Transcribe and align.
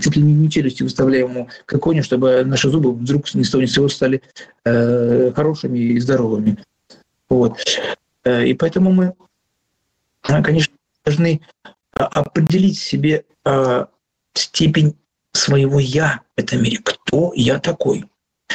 чуть 0.00 0.16
ли 0.16 0.22
не 0.22 0.50
челюсти 0.50 0.82
выставляем 0.82 1.30
ему 1.30 1.48
какой 1.66 2.00
чтобы 2.02 2.44
наши 2.44 2.70
зубы 2.70 2.92
вдруг 2.92 3.32
ни 3.34 3.42
с 3.42 3.50
того 3.50 3.62
ни 3.62 3.66
с 3.66 3.72
сего 3.72 3.88
стали 3.88 4.22
э, 4.64 5.32
хорошими 5.34 5.78
и 5.78 6.00
здоровыми. 6.00 6.58
Вот. 7.28 7.58
Э, 8.24 8.46
и 8.46 8.54
поэтому 8.54 8.92
мы, 8.92 9.14
конечно, 10.22 10.74
должны 11.04 11.40
определить 11.92 12.78
себе 12.78 13.24
э, 13.44 13.86
степень 14.34 14.96
своего 15.32 15.78
«я» 15.78 16.20
в 16.36 16.40
этом 16.40 16.62
мире. 16.62 16.78
Кто 16.82 17.32
я 17.34 17.58
такой? 17.58 18.04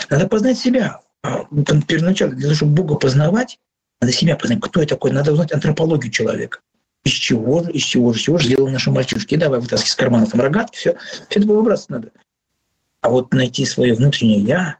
Надо 0.10 0.28
познать 0.28 0.58
себя. 0.58 1.00
А, 1.24 1.46
первоначально, 1.88 2.36
для 2.36 2.43
того, 2.43 2.56
чтобы 2.56 2.74
Бога 2.74 2.96
познавать, 2.96 3.60
надо 4.02 4.14
себя 4.14 4.36
познать, 4.36 4.60
кто 4.62 4.82
я 4.82 4.88
такой. 4.88 5.12
Надо 5.12 5.32
узнать 5.32 5.54
антропологию 5.54 6.12
человека. 6.12 6.60
Из 7.06 7.14
чего 7.14 7.64
же, 7.64 7.72
из 7.72 7.84
чего 7.84 8.12
же, 8.12 8.20
из 8.20 8.24
чего 8.24 8.38
же 8.39 8.47
сделаны 8.47 8.72
наши 8.72 8.91
мальчишки. 8.91 9.36
Давай 9.36 9.60
вытаскивай 9.60 9.89
из 9.89 9.95
кармана 9.95 10.26
там 10.26 10.41
рогатки, 10.41 10.76
все. 10.76 10.97
Все 11.30 11.39
это 11.39 11.47
выбраться 11.47 11.91
надо. 11.91 12.12
А 13.01 13.10
вот 13.10 13.34
найти 13.34 13.66
свое 13.66 13.93
внутреннее 13.93 14.39
«я», 14.39 14.78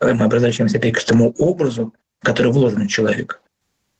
мы 0.00 0.24
обращаемся 0.24 0.78
опять 0.78 0.94
к 0.94 1.04
тому 1.04 1.34
образу, 1.38 1.92
который 2.20 2.52
вложен 2.52 2.86
в 2.86 2.90
человека. 2.90 3.38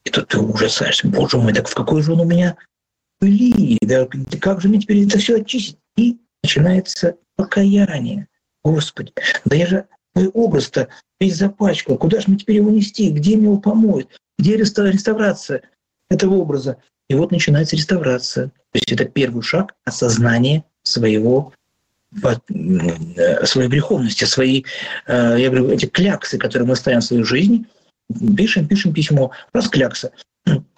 И 0.05 0.11
тут 0.11 0.29
ты 0.29 0.39
ужасаешься. 0.39 1.09
Боже 1.09 1.37
мой, 1.39 1.53
так 1.53 1.69
в 1.69 1.75
какой 1.75 2.03
же 2.03 2.13
он 2.13 2.21
у 2.21 2.25
меня 2.25 2.57
пыли? 3.19 3.79
Да, 3.83 4.07
как 4.41 4.61
же 4.61 4.69
мне 4.69 4.81
теперь 4.81 5.07
это 5.07 5.19
все 5.19 5.41
очистить? 5.41 5.79
И 5.97 6.19
начинается 6.43 7.17
покаяние. 7.37 8.29
Господи, 8.63 9.13
да 9.45 9.57
я 9.57 9.67
же 9.67 9.89
мой 10.15 10.29
образ-то 10.29 10.89
весь 11.21 11.37
запачкал. 11.37 11.99
Куда 11.99 12.21
же 12.21 12.29
мне 12.29 12.39
теперь 12.39 12.57
его 12.57 12.71
нести? 12.71 13.11
Где 13.11 13.37
мне 13.37 13.47
его 13.47 13.59
помоют? 13.59 14.09
Где 14.39 14.57
реставрация 14.57 15.63
этого 16.09 16.35
образа? 16.35 16.77
И 17.09 17.15
вот 17.15 17.33
начинается 17.33 17.77
реставрация. 17.77 18.47
То 18.47 18.79
есть 18.79 18.91
это 18.93 19.05
первый 19.05 19.43
шаг 19.43 19.75
осознания 19.85 20.65
своего 20.83 21.53
э, 22.23 23.47
своей 23.47 23.69
греховности, 23.69 24.25
своей, 24.25 24.65
э, 25.07 25.37
я 25.39 25.49
говорю, 25.51 25.71
эти 25.71 25.87
кляксы, 25.87 26.39
которые 26.39 26.67
мы 26.67 26.77
ставим 26.77 27.01
в 27.01 27.05
свою 27.05 27.25
жизнь, 27.25 27.67
пишем, 28.37 28.67
пишем 28.67 28.93
письмо, 28.93 29.33
раз 29.53 29.69
клякса. 29.69 30.13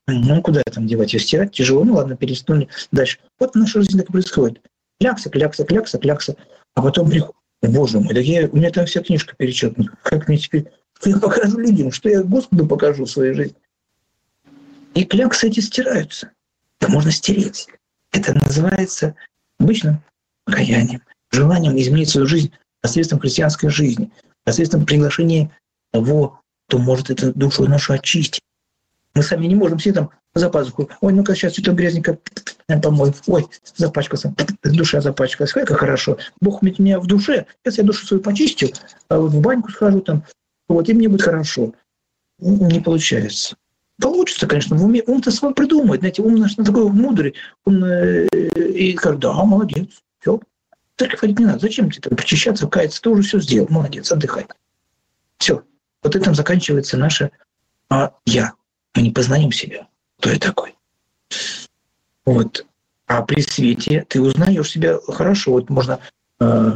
Ну, 0.09 0.41
куда 0.41 0.62
там 0.62 0.87
девать 0.87 1.12
ее? 1.14 1.20
Стирать 1.20 1.53
тяжело. 1.53 1.85
Ну, 1.85 1.95
ладно, 1.95 2.16
перестали. 2.16 2.68
Дальше. 2.93 3.18
Вот 3.41 3.53
в 3.53 3.59
нашей 3.59 3.83
жизни 3.83 3.99
так 3.99 4.09
и 4.09 4.12
происходит. 4.12 4.61
Клякса, 5.01 5.31
клякса, 5.31 5.64
клякса, 5.64 5.99
клякса. 5.99 6.37
А 6.74 6.83
потом 6.83 7.11
приходит, 7.11 7.35
боже 7.62 7.99
мой, 7.99 8.14
да 8.14 8.20
я, 8.20 8.49
у 8.49 8.57
меня 8.57 8.70
там 8.70 8.87
вся 8.87 9.03
книжка 9.03 9.35
перечетна. 9.37 9.87
Как 10.03 10.29
мне 10.29 10.39
теперь... 10.39 10.66
Я 11.05 11.18
покажу 11.18 11.59
людям, 11.59 11.91
что 11.91 12.09
я 12.09 12.22
Господу 12.22 12.66
покажу 12.66 13.05
в 13.05 13.11
своей 13.11 13.35
жизни. 13.35 13.57
И 14.97 15.05
кляксы 15.05 15.49
эти 15.49 15.61
стираются. 15.61 16.30
Это 16.80 16.90
можно 16.90 17.12
стереть. 17.12 17.68
Это 18.12 18.32
называется 18.32 19.14
обычным 19.61 20.03
покаянием, 20.47 21.03
желанием 21.30 21.76
изменить 21.78 22.09
свою 22.09 22.26
жизнь 22.26 22.51
посредством 22.80 23.20
христианской 23.20 23.68
жизни, 23.68 24.11
посредством 24.44 24.86
приглашения 24.86 25.51
того, 25.92 26.40
кто 26.66 26.78
может 26.78 27.11
эту 27.11 27.34
душу 27.34 27.68
нашу 27.68 27.92
очистить. 27.92 28.40
Мы 29.14 29.22
сами 29.22 29.47
не 29.47 29.55
можем 29.55 29.76
все 29.76 29.92
там 29.92 30.09
за 30.34 30.49
пазуху. 30.49 30.88
Ой, 31.03 31.12
ну-ка 31.12 31.34
сейчас 31.34 31.53
что-то 31.53 31.72
грязненько 31.72 32.18
помой. 32.82 33.12
Ой, 33.26 33.47
запачкался. 33.76 34.34
Душа 34.62 35.03
запачкалась. 35.03 35.53
Как 35.53 35.68
хорошо. 35.68 36.16
Бог 36.40 36.62
ведь 36.62 36.78
меня 36.78 37.01
в 37.01 37.07
душе. 37.07 37.44
Сейчас 37.62 37.76
я 37.76 37.84
душу 37.84 38.07
свою 38.07 38.22
почистю, 38.22 38.72
а 39.11 39.18
вот 39.18 39.32
в 39.32 39.40
баньку 39.42 39.70
схожу 39.70 40.01
там. 40.01 40.24
Вот, 40.68 40.88
и 40.88 40.94
мне 40.94 41.11
будет 41.11 41.22
хорошо. 41.22 41.74
Не 42.38 42.80
получается. 42.80 43.57
Получится, 44.01 44.47
конечно, 44.47 44.76
в 44.76 44.84
уме. 44.84 45.03
Он-то 45.07 45.30
сам 45.30 45.55
придумает. 45.55 46.01
Знаете, 46.01 46.22
ум 46.22 46.36
наш 46.36 46.55
такой 46.55 46.90
мудрый. 46.90 47.34
Он 47.64 47.82
э, 47.84 48.26
и 48.26 48.92
говорит, 48.92 49.20
да, 49.20 49.32
молодец. 49.44 49.88
Все. 50.20 50.40
Церковь 50.99 51.20
ходить 51.20 51.38
не 51.38 51.47
надо. 51.47 51.61
Зачем 51.61 51.90
тебе 51.90 52.03
там 52.03 52.16
почищаться, 52.16 52.66
каяться? 52.66 53.01
Ты 53.01 53.11
уже 53.11 53.22
все 53.22 53.40
сделал. 53.40 53.68
Молодец, 53.70 54.12
отдыхай. 54.12 54.47
Все. 55.38 55.62
Вот 56.03 56.14
этим 56.14 56.34
заканчивается 56.34 56.97
наше 56.97 57.30
а, 57.88 58.12
«я». 58.26 58.53
Мы 58.94 59.03
не 59.03 59.11
познаем 59.11 59.53
себя, 59.53 59.88
кто 60.18 60.30
я 60.30 60.38
такой. 60.38 60.74
Вот. 62.24 62.66
А 63.07 63.22
при 63.22 63.40
свете 63.40 64.05
ты 64.09 64.20
узнаешь 64.20 64.70
себя 64.70 64.99
хорошо. 65.09 65.53
Вот 65.53 65.70
можно... 65.70 66.01
Э, 66.40 66.72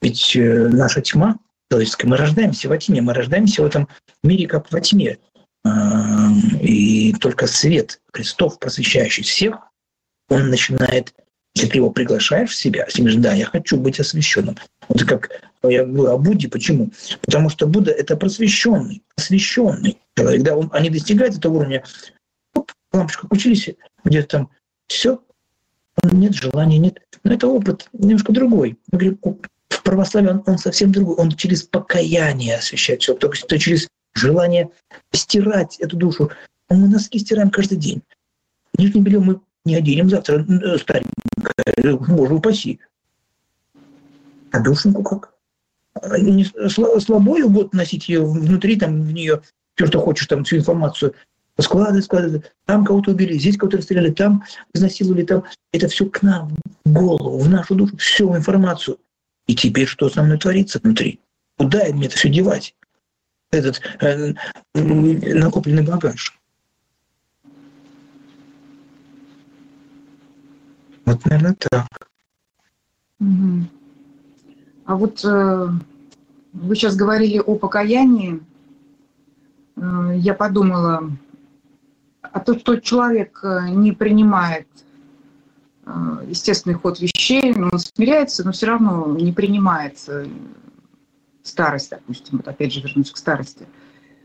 ведь 0.00 0.36
э, 0.36 0.68
наша 0.68 1.00
тьма 1.00 1.38
человеческая, 1.70 2.08
мы 2.08 2.16
рождаемся 2.16 2.68
во 2.68 2.78
тьме, 2.78 3.02
мы 3.02 3.14
рождаемся 3.14 3.62
в 3.62 3.66
этом 3.66 3.88
мире 4.22 4.46
как 4.46 4.70
во 4.72 4.80
тьме. 4.80 5.18
Э, 5.68 6.30
и 6.60 7.12
только 7.14 7.46
свет 7.46 8.00
Христов, 8.12 8.58
просвещающий 8.58 9.22
всех, 9.22 9.56
он 10.28 10.50
начинает, 10.50 11.14
если 11.54 11.70
ты 11.70 11.78
его 11.78 11.90
приглашаешь 11.90 12.50
в 12.50 12.54
себя, 12.54 12.84
если 12.86 13.00
говоришь, 13.02 13.20
да, 13.20 13.32
я 13.32 13.46
хочу 13.46 13.76
быть 13.76 14.00
освященным. 14.00 14.56
Вот 14.88 15.02
как 15.04 15.30
я 15.62 15.84
говорю 15.84 16.12
о 16.12 16.18
Будде, 16.18 16.48
почему? 16.48 16.90
Потому 17.20 17.48
что 17.48 17.66
Будда— 17.66 17.90
это 17.92 18.16
просвещенный, 18.16 19.02
освященный 19.16 19.98
человек. 20.16 20.42
Да, 20.42 20.56
он, 20.56 20.70
они 20.72 20.90
достигают 20.90 21.36
этого 21.36 21.58
уровня, 21.58 21.84
оп, 22.54 22.70
лампочка 22.92 23.26
включились, 23.26 23.70
где-то 24.04 24.28
там 24.28 24.50
все, 24.86 25.20
нет 26.04 26.34
желания, 26.34 26.78
нет. 26.78 27.00
Но 27.24 27.34
это 27.34 27.48
опыт 27.48 27.88
немножко 27.92 28.32
другой. 28.32 28.78
Мы 28.92 28.98
говорим, 28.98 29.18
в 29.70 29.82
православии 29.82 30.28
он, 30.28 30.42
он 30.46 30.58
совсем 30.58 30.92
другой. 30.92 31.16
Он 31.16 31.32
через 31.32 31.62
покаяние 31.62 32.56
освещает 32.56 33.02
все. 33.02 33.14
То 33.14 33.30
есть 33.30 33.46
через 33.60 33.88
желание 34.14 34.70
стирать 35.12 35.78
эту 35.78 35.96
душу. 35.96 36.30
Мы 36.68 36.88
носки 36.88 37.18
стираем 37.18 37.50
каждый 37.50 37.78
день. 37.78 38.02
Нижнее 38.76 39.02
белье 39.02 39.20
мы 39.20 39.40
не 39.64 39.74
оденем 39.74 40.08
завтра 40.08 40.44
э, 40.44 40.78
старенькое, 40.78 41.96
боже 42.08 42.34
упаси. 42.34 42.80
А 44.50 44.60
душеньку 44.60 45.02
как? 45.02 45.34
Не 46.20 46.44
слабою 47.00 47.48
вот 47.48 47.74
носить 47.74 48.08
ее 48.08 48.24
внутри, 48.24 48.76
там 48.76 49.02
в 49.02 49.12
нее 49.12 49.42
все, 49.74 49.86
что 49.86 50.00
хочешь, 50.00 50.26
там 50.26 50.44
всю 50.44 50.56
информацию 50.56 51.14
складывать, 51.60 52.04
складывать. 52.04 52.52
Там 52.66 52.84
кого-то 52.84 53.10
убили, 53.10 53.36
здесь 53.38 53.56
кого-то 53.56 53.78
расстреляли, 53.78 54.12
там 54.12 54.44
изнасиловали, 54.74 55.24
там. 55.24 55.44
Это 55.72 55.88
все 55.88 56.06
к 56.06 56.22
нам, 56.22 56.56
в 56.84 56.92
голову, 56.92 57.38
в 57.38 57.48
нашу 57.48 57.74
душу, 57.74 57.96
всю 57.96 58.34
информацию. 58.36 58.98
И 59.46 59.54
теперь 59.54 59.86
что 59.86 60.08
со 60.08 60.22
мной 60.22 60.38
творится 60.38 60.78
внутри? 60.82 61.20
Куда 61.56 61.84
мне 61.92 62.06
это 62.06 62.16
все 62.16 62.28
девать? 62.28 62.74
Этот 63.50 63.80
э, 64.00 64.34
накопленный 64.74 65.82
багаж. 65.82 66.38
Вот, 71.06 71.24
наверное, 71.24 71.56
так. 71.58 71.86
А 74.84 74.96
вот 74.96 75.24
э, 75.24 75.68
вы 76.52 76.76
сейчас 76.76 76.96
говорили 76.96 77.38
о 77.38 77.54
покаянии. 77.56 78.40
Э, 79.76 80.12
я 80.16 80.34
подумала, 80.34 81.10
а 82.20 82.40
то, 82.40 82.58
что 82.58 82.76
человек 82.76 83.40
э, 83.42 83.70
не 83.70 83.92
принимает 83.92 84.68
э, 85.86 85.90
естественный 86.28 86.76
ход 86.76 87.00
вещей, 87.00 87.54
но 87.54 87.70
он 87.72 87.78
смиряется, 87.78 88.44
но 88.44 88.52
все 88.52 88.66
равно 88.66 89.16
не 89.18 89.32
принимается 89.32 90.26
старость, 91.58 91.90
допустим, 91.90 92.36
вот 92.36 92.46
опять 92.46 92.72
же 92.72 92.80
вернусь 92.80 93.10
к 93.10 93.16
старости. 93.16 93.66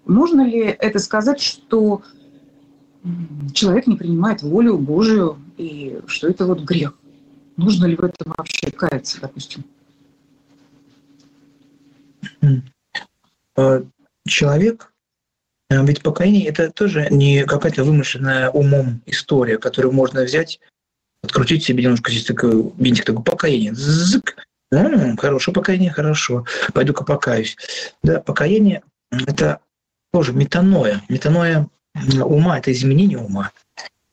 Можно 0.05 0.45
ли 0.45 0.59
это 0.59 0.99
сказать, 0.99 1.41
что 1.41 2.03
человек 3.55 3.87
не 3.87 3.95
принимает 3.95 4.43
волю 4.43 4.77
Божию, 4.77 5.39
и 5.57 5.99
что 6.05 6.27
это 6.27 6.45
вот 6.45 6.61
грех? 6.61 6.93
Нужно 7.57 7.87
ли 7.87 7.95
в 7.95 8.03
этом 8.03 8.35
вообще 8.37 8.69
каяться, 8.69 9.19
допустим? 9.19 9.63
Э, 13.55 13.83
человек, 14.27 14.93
э, 15.71 15.85
ведь 15.85 16.03
покаяние 16.03 16.45
это 16.45 16.69
тоже 16.69 17.07
не 17.09 17.45
какая-то 17.45 17.83
вымышленная 17.83 18.51
умом 18.51 19.01
история, 19.07 19.57
которую 19.57 19.93
можно 19.93 20.23
взять, 20.23 20.59
открутить 21.23 21.63
себе 21.63 21.83
немножко 21.83 22.11
здесь 22.11 22.25
такой 22.25 22.61
бинтик 22.77 23.05
такой 23.05 23.23
покаяние. 23.23 23.73
Зык. 23.73 24.35
Ну, 24.81 25.15
хорошее 25.17 25.53
покаяние, 25.53 25.91
хорошо. 25.91 26.45
Пойду-ка 26.73 27.03
покаюсь. 27.03 27.55
Да, 28.01 28.19
покаяние— 28.19 28.81
это 29.11 29.59
тоже 30.11 30.33
метаноя. 30.33 31.01
Метаноя 31.09 31.67
ума— 32.23 32.57
это 32.59 32.71
изменение 32.71 33.19
ума. 33.19 33.51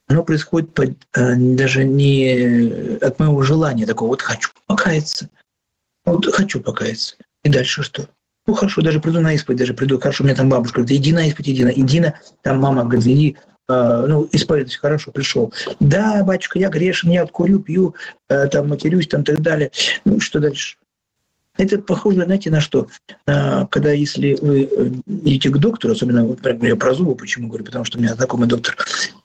Оно 0.07 0.25
происходит 0.25 0.75
под, 0.75 0.91
э, 1.15 1.37
даже 1.37 1.85
не 1.85 2.99
от 3.01 3.19
моего 3.19 3.43
желания 3.43 3.87
такого, 3.87 4.09
вот 4.09 4.23
хочу 4.23 4.51
покаяться. 4.67 5.31
Вот 6.05 6.27
хочу 6.35 6.61
покаяться. 6.61 7.17
И 7.45 7.49
дальше 7.49 7.83
что? 7.83 8.09
Ну 8.47 8.55
хорошо, 8.55 8.83
даже 8.83 9.01
приду 9.01 9.21
на 9.21 9.35
исповедь, 9.35 9.61
даже 9.61 9.75
приду, 9.75 9.99
хорошо, 9.99 10.25
у 10.25 10.27
меня 10.27 10.37
там 10.37 10.49
бабушка 10.49 10.81
говорит, 10.81 11.01
иди 11.01 11.13
на 11.13 11.27
исповедь, 11.29 11.51
иди 11.51 11.65
на, 11.65 11.69
иди 11.69 12.01
на, 12.01 12.15
там 12.43 12.59
мама 12.59 12.85
говорит, 12.85 13.07
иди, 13.07 13.37
ну, 14.07 14.29
исповедуйся, 14.33 14.79
хорошо, 14.79 15.13
пришел. 15.13 15.53
Да, 15.79 16.25
батюшка, 16.25 16.59
я 16.59 16.69
грешен, 16.69 17.11
я 17.11 17.27
курю, 17.27 17.61
пью, 17.61 17.95
э, 18.29 18.49
там 18.49 18.69
матерюсь, 18.69 19.09
там 19.09 19.25
так 19.25 19.41
далее. 19.41 19.71
Ну, 20.05 20.21
что 20.21 20.41
дальше? 20.41 20.77
Это 21.57 21.79
похоже, 21.79 22.25
знаете, 22.25 22.51
на 22.51 22.61
что? 22.61 22.89
А, 23.27 23.67
когда 23.67 23.93
если 23.93 24.39
вы 24.41 24.63
э, 24.65 24.91
идете 25.07 25.51
к 25.51 25.59
доктору, 25.59 25.93
особенно 25.93 26.25
вот, 26.25 26.41
я 26.45 26.77
про 26.77 26.95
зубы 26.95 27.15
почему 27.15 27.49
говорю, 27.49 27.65
потому 27.65 27.85
что 27.85 27.99
у 27.99 28.01
меня 28.01 28.15
знакомый 28.15 28.49
доктор 28.49 28.77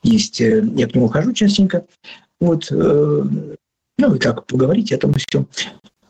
есть, 0.02 0.40
э, 0.40 0.62
я 0.76 0.86
к 0.86 0.94
нему 0.94 1.08
хожу 1.08 1.32
частенько, 1.32 1.84
вот, 2.40 2.70
Ну 2.70 4.14
и 4.14 4.18
так 4.18 4.44
поговорить 4.44 4.92
о 4.92 4.98
том 4.98 5.12
и 5.12 5.18
всем. 5.18 5.48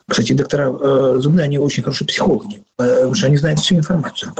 Кстати, 0.09 0.32
доктора 0.32 1.20
зубные, 1.20 1.45
они 1.45 1.59
очень 1.59 1.84
хорошие 1.84 2.09
психологи, 2.09 2.64
потому 2.76 3.14
что 3.14 3.26
они 3.26 3.37
знают 3.37 3.61
всю 3.61 3.76
информацию. 3.76 4.32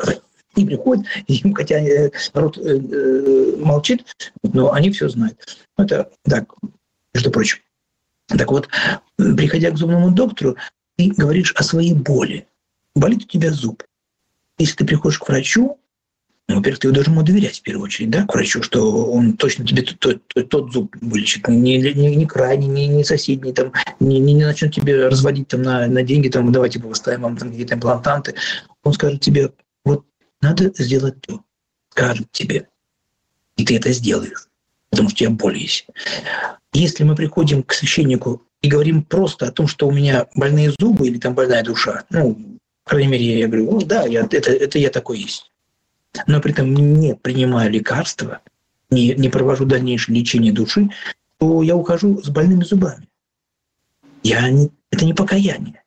И 0.57 0.65
приходят, 0.65 1.07
им, 1.27 1.55
хотя 1.55 1.79
э, 1.79 2.11
народ 2.35 2.59
э, 2.59 2.79
э, 2.79 3.57
молчит, 3.59 4.05
но 4.43 4.73
они 4.73 4.91
все 4.91 5.09
знают. 5.09 5.39
Это 5.77 6.11
так, 6.25 6.53
между 7.15 7.31
прочим. 7.31 7.59
Так 8.27 8.51
вот, 8.51 8.69
приходя 9.17 9.71
к 9.71 9.77
зубному 9.77 10.11
доктору, 10.11 10.57
ты 10.97 11.11
говоришь 11.11 11.53
о 11.53 11.63
своей 11.63 11.95
боли. 11.95 12.49
Болит 12.95 13.25
у 13.25 13.29
тебя 13.29 13.53
зуб. 13.53 13.85
Если 14.59 14.77
ты 14.77 14.85
приходишь 14.85 15.19
к 15.19 15.29
врачу, 15.29 15.79
ну, 16.49 16.57
во-первых, 16.57 16.79
ты 16.79 16.93
должен 16.93 17.13
ему 17.13 17.23
доверять 17.25 17.59
в 17.59 17.63
первую 17.63 17.85
очередь, 17.85 18.11
да, 18.11 18.25
к 18.25 18.33
врачу, 18.33 18.63
что 18.63 19.11
он 19.11 19.37
точно 19.37 19.67
тебе 19.67 19.83
тот, 19.83 20.23
тот, 20.29 20.49
тот 20.49 20.73
зуб 20.73 20.95
вылечит, 21.01 21.49
не, 21.49 21.79
не, 21.79 22.15
не 22.15 22.27
крайний, 22.27 22.69
не, 22.69 22.87
не 22.87 23.05
соседний, 23.05 23.53
там, 23.53 23.73
не, 23.99 24.21
не, 24.21 24.33
не 24.33 24.45
начнет 24.45 24.73
тебе 24.73 25.09
разводить 25.09 25.49
там, 25.49 25.63
на, 25.63 25.89
на 25.89 26.03
деньги, 26.03 26.29
там, 26.29 26.53
давайте 26.53 26.79
поставим 26.79 27.23
вам 27.23 27.37
там, 27.37 27.51
какие-то 27.51 27.75
имплантанты. 27.75 28.35
Он 28.85 28.93
скажет 28.93 29.21
тебе, 29.21 29.51
надо 30.49 30.73
сделать 30.83 31.21
то, 31.21 31.43
скажет 31.91 32.31
тебе, 32.33 32.69
и 33.57 33.65
ты 33.65 33.77
это 33.77 33.93
сделаешь, 33.93 34.49
потому 34.91 35.09
что 35.09 35.17
у 35.17 35.19
тебя 35.19 35.31
боль 35.31 35.59
есть. 35.59 35.87
Если 36.73 37.05
мы 37.05 37.15
приходим 37.15 37.63
к 37.63 37.73
священнику 37.73 38.43
и 38.63 38.69
говорим 38.69 39.03
просто 39.03 39.47
о 39.47 39.53
том, 39.53 39.67
что 39.67 39.89
у 39.89 39.93
меня 39.93 40.27
больные 40.35 40.73
зубы 40.79 41.09
или 41.09 41.19
там 41.19 41.35
больная 41.35 41.63
душа, 41.63 42.05
ну, 42.11 42.59
по 42.85 42.91
крайней 42.91 43.09
мере, 43.13 43.39
я 43.41 43.47
говорю, 43.47 43.71
ну 43.71 43.81
да, 43.81 44.07
я, 44.07 44.23
это, 44.31 44.53
это 44.53 44.79
я 44.79 44.91
такой 44.91 45.21
есть 45.21 45.51
но 46.27 46.41
при 46.41 46.53
этом 46.53 46.73
не 46.73 47.15
принимаю 47.15 47.71
лекарства, 47.71 48.41
не, 48.91 49.15
не 49.15 49.29
провожу 49.29 49.65
дальнейшее 49.65 50.19
лечение 50.19 50.53
души, 50.53 50.89
то 51.39 51.63
я 51.63 51.77
ухожу 51.77 52.23
с 52.23 52.29
больными 52.29 52.65
зубами. 52.65 53.09
Я 54.23 54.49
не, 54.49 54.71
это 54.91 55.05
не 55.05 55.15
покаяние. 55.15 55.83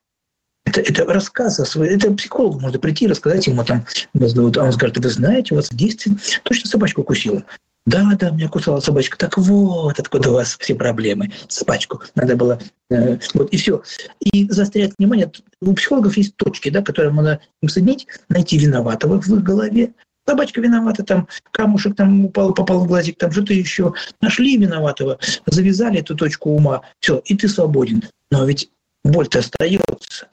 Это, 0.70 0.82
это 0.82 1.06
рассказ 1.06 1.60
о 1.60 1.66
своей... 1.66 1.96
Это 1.96 2.14
психологу 2.14 2.60
можно 2.60 2.80
прийти 2.80 3.06
и 3.06 3.08
рассказать 3.08 3.48
ему 3.48 3.64
там... 3.64 3.86
Он 4.14 4.72
скажет, 4.72 4.98
вы 4.98 5.10
знаете, 5.10 5.54
у 5.54 5.58
вас 5.58 5.70
в 5.70 5.76
действии 5.76 6.16
точно 6.44 6.70
собачку 6.70 7.02
укусила. 7.02 7.44
Да, 7.86 8.12
да, 8.20 8.30
меня 8.30 8.50
кусала 8.50 8.80
собачка. 8.82 9.18
Так 9.18 9.38
вот, 9.38 10.00
откуда 10.00 10.30
у 10.30 10.34
вас 10.34 10.58
все 10.60 10.76
проблемы. 10.76 11.32
Собачку 11.48 12.02
надо 12.14 12.36
было... 12.36 12.60
Э, 12.92 13.18
вот, 13.34 13.50
и 13.52 13.58
все. 13.58 13.82
И 14.20 14.48
заострять 14.50 14.94
внимание. 15.00 15.32
У 15.62 15.74
психологов 15.74 16.16
есть 16.18 16.36
точки, 16.36 16.70
да, 16.70 16.84
которые 16.84 17.12
можно 17.12 17.40
им 17.64 17.70
соединить, 17.70 18.08
найти 18.28 18.58
виноватого 18.58 19.20
в 19.20 19.28
их 19.28 19.44
голове, 19.44 19.94
Собачка 20.28 20.62
виновата, 20.62 21.04
там 21.04 21.28
камушек 21.50 21.96
там 21.96 22.26
упал, 22.26 22.54
попал 22.54 22.82
в 22.82 22.88
глазик, 22.88 23.18
там 23.18 23.32
что-то 23.32 23.52
еще. 23.52 23.94
Нашли 24.22 24.58
виноватого, 24.58 25.18
завязали 25.48 26.02
эту 26.02 26.16
точку 26.16 26.52
ума, 26.52 26.84
все, 27.00 27.20
и 27.26 27.36
ты 27.36 27.48
свободен. 27.48 28.04
Но 28.30 28.46
ведь 28.46 28.70
боль-то 29.04 29.40
остается. 29.40 30.28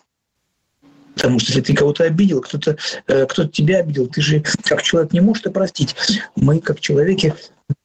Потому 1.17 1.39
что 1.39 1.49
если 1.49 1.63
ты 1.63 1.75
кого-то 1.75 2.05
обидел, 2.05 2.43
кто-то 2.43 2.77
э, 3.07 3.27
кто 3.27 3.47
тебя 3.47 3.79
обидел, 3.79 4.07
ты 4.07 4.21
же 4.21 4.45
как 4.65 4.83
человек 4.83 5.15
не 5.15 5.21
можешь 5.21 5.41
это 5.43 5.51
простить. 5.51 5.97
Мы 6.37 6.61
как 6.61 6.79
человеки, 6.79 7.35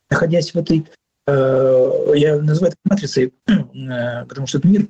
находясь 0.10 0.54
в 0.54 0.58
этой, 0.58 0.86
э, 1.28 2.12
я 2.16 2.38
называю 2.38 2.74
это 2.74 2.78
матрицей, 2.84 3.34
э, 3.48 4.26
потому 4.28 4.48
что 4.48 4.58
этот 4.58 4.70
мир 4.70 4.88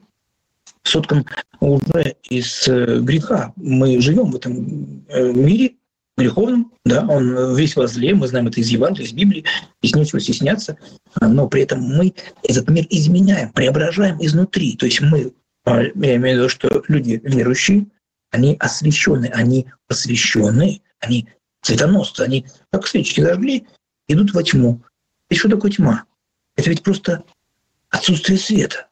соткан 0.83 1.23
уже 1.59 2.15
из 2.23 2.67
греха. 2.67 3.53
Мы 3.57 4.01
живем 4.01 4.31
в 4.31 4.35
этом 4.35 5.05
мире, 5.07 5.75
греховным, 6.17 6.71
да, 6.83 7.05
он 7.07 7.55
весь 7.55 7.75
во 7.75 7.85
зле, 7.85 8.15
мы 8.15 8.27
знаем 8.27 8.47
это 8.47 8.59
из 8.59 8.69
Евангелия, 8.69 9.07
из 9.07 9.13
Библии, 9.13 9.45
здесь 9.81 9.95
нечего 9.95 10.19
стесняться, 10.19 10.77
но 11.19 11.47
при 11.47 11.61
этом 11.61 11.81
мы 11.81 12.13
этот 12.43 12.69
мир 12.69 12.85
изменяем, 12.89 13.51
преображаем 13.53 14.17
изнутри. 14.19 14.75
То 14.75 14.87
есть 14.87 15.01
мы, 15.01 15.31
а, 15.65 15.81
я 15.83 16.15
имею 16.15 16.21
в 16.21 16.39
виду, 16.39 16.49
что 16.49 16.83
люди 16.87 17.21
верующие, 17.23 17.87
они 18.31 18.57
освящены, 18.59 19.27
они 19.33 19.67
посвящены, 19.87 20.81
они 20.99 21.27
цветоносцы, 21.61 22.21
они 22.21 22.47
как 22.71 22.87
свечки 22.87 23.21
зажгли, 23.21 23.67
идут 24.07 24.33
во 24.33 24.43
тьму. 24.43 24.81
И 25.29 25.35
что 25.35 25.49
такое 25.49 25.71
тьма? 25.71 26.03
Это 26.55 26.69
ведь 26.69 26.83
просто 26.83 27.23
отсутствие 27.89 28.37
света. 28.37 28.87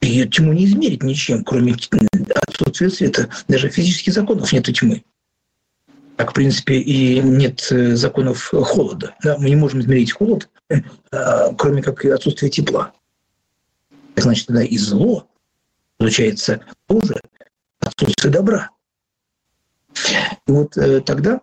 И 0.00 0.26
тьму 0.26 0.52
не 0.52 0.64
измерить 0.64 1.02
ничем, 1.02 1.44
кроме 1.44 1.74
отсутствия 1.74 2.90
света. 2.90 3.30
Даже 3.48 3.70
физических 3.70 4.12
законов 4.12 4.52
нет 4.52 4.64
тьмы 4.64 5.04
так, 6.22 6.30
в 6.30 6.34
принципе, 6.34 6.78
и 6.78 7.20
нет 7.20 7.66
э, 7.72 7.96
законов 7.96 8.44
холода. 8.52 9.14
Да? 9.24 9.38
Мы 9.38 9.50
не 9.50 9.56
можем 9.56 9.80
измерить 9.80 10.12
холод, 10.12 10.48
э, 10.68 10.80
кроме 11.58 11.82
как 11.82 12.04
отсутствия 12.04 12.48
тепла. 12.48 12.92
Значит, 14.14 14.46
тогда 14.46 14.62
и 14.62 14.76
зло 14.76 15.26
получается 15.96 16.60
тоже 16.86 17.14
отсутствие 17.82 18.32
добра. 18.32 18.70
И 20.46 20.52
вот 20.52 20.76
э, 20.76 21.00
тогда, 21.00 21.40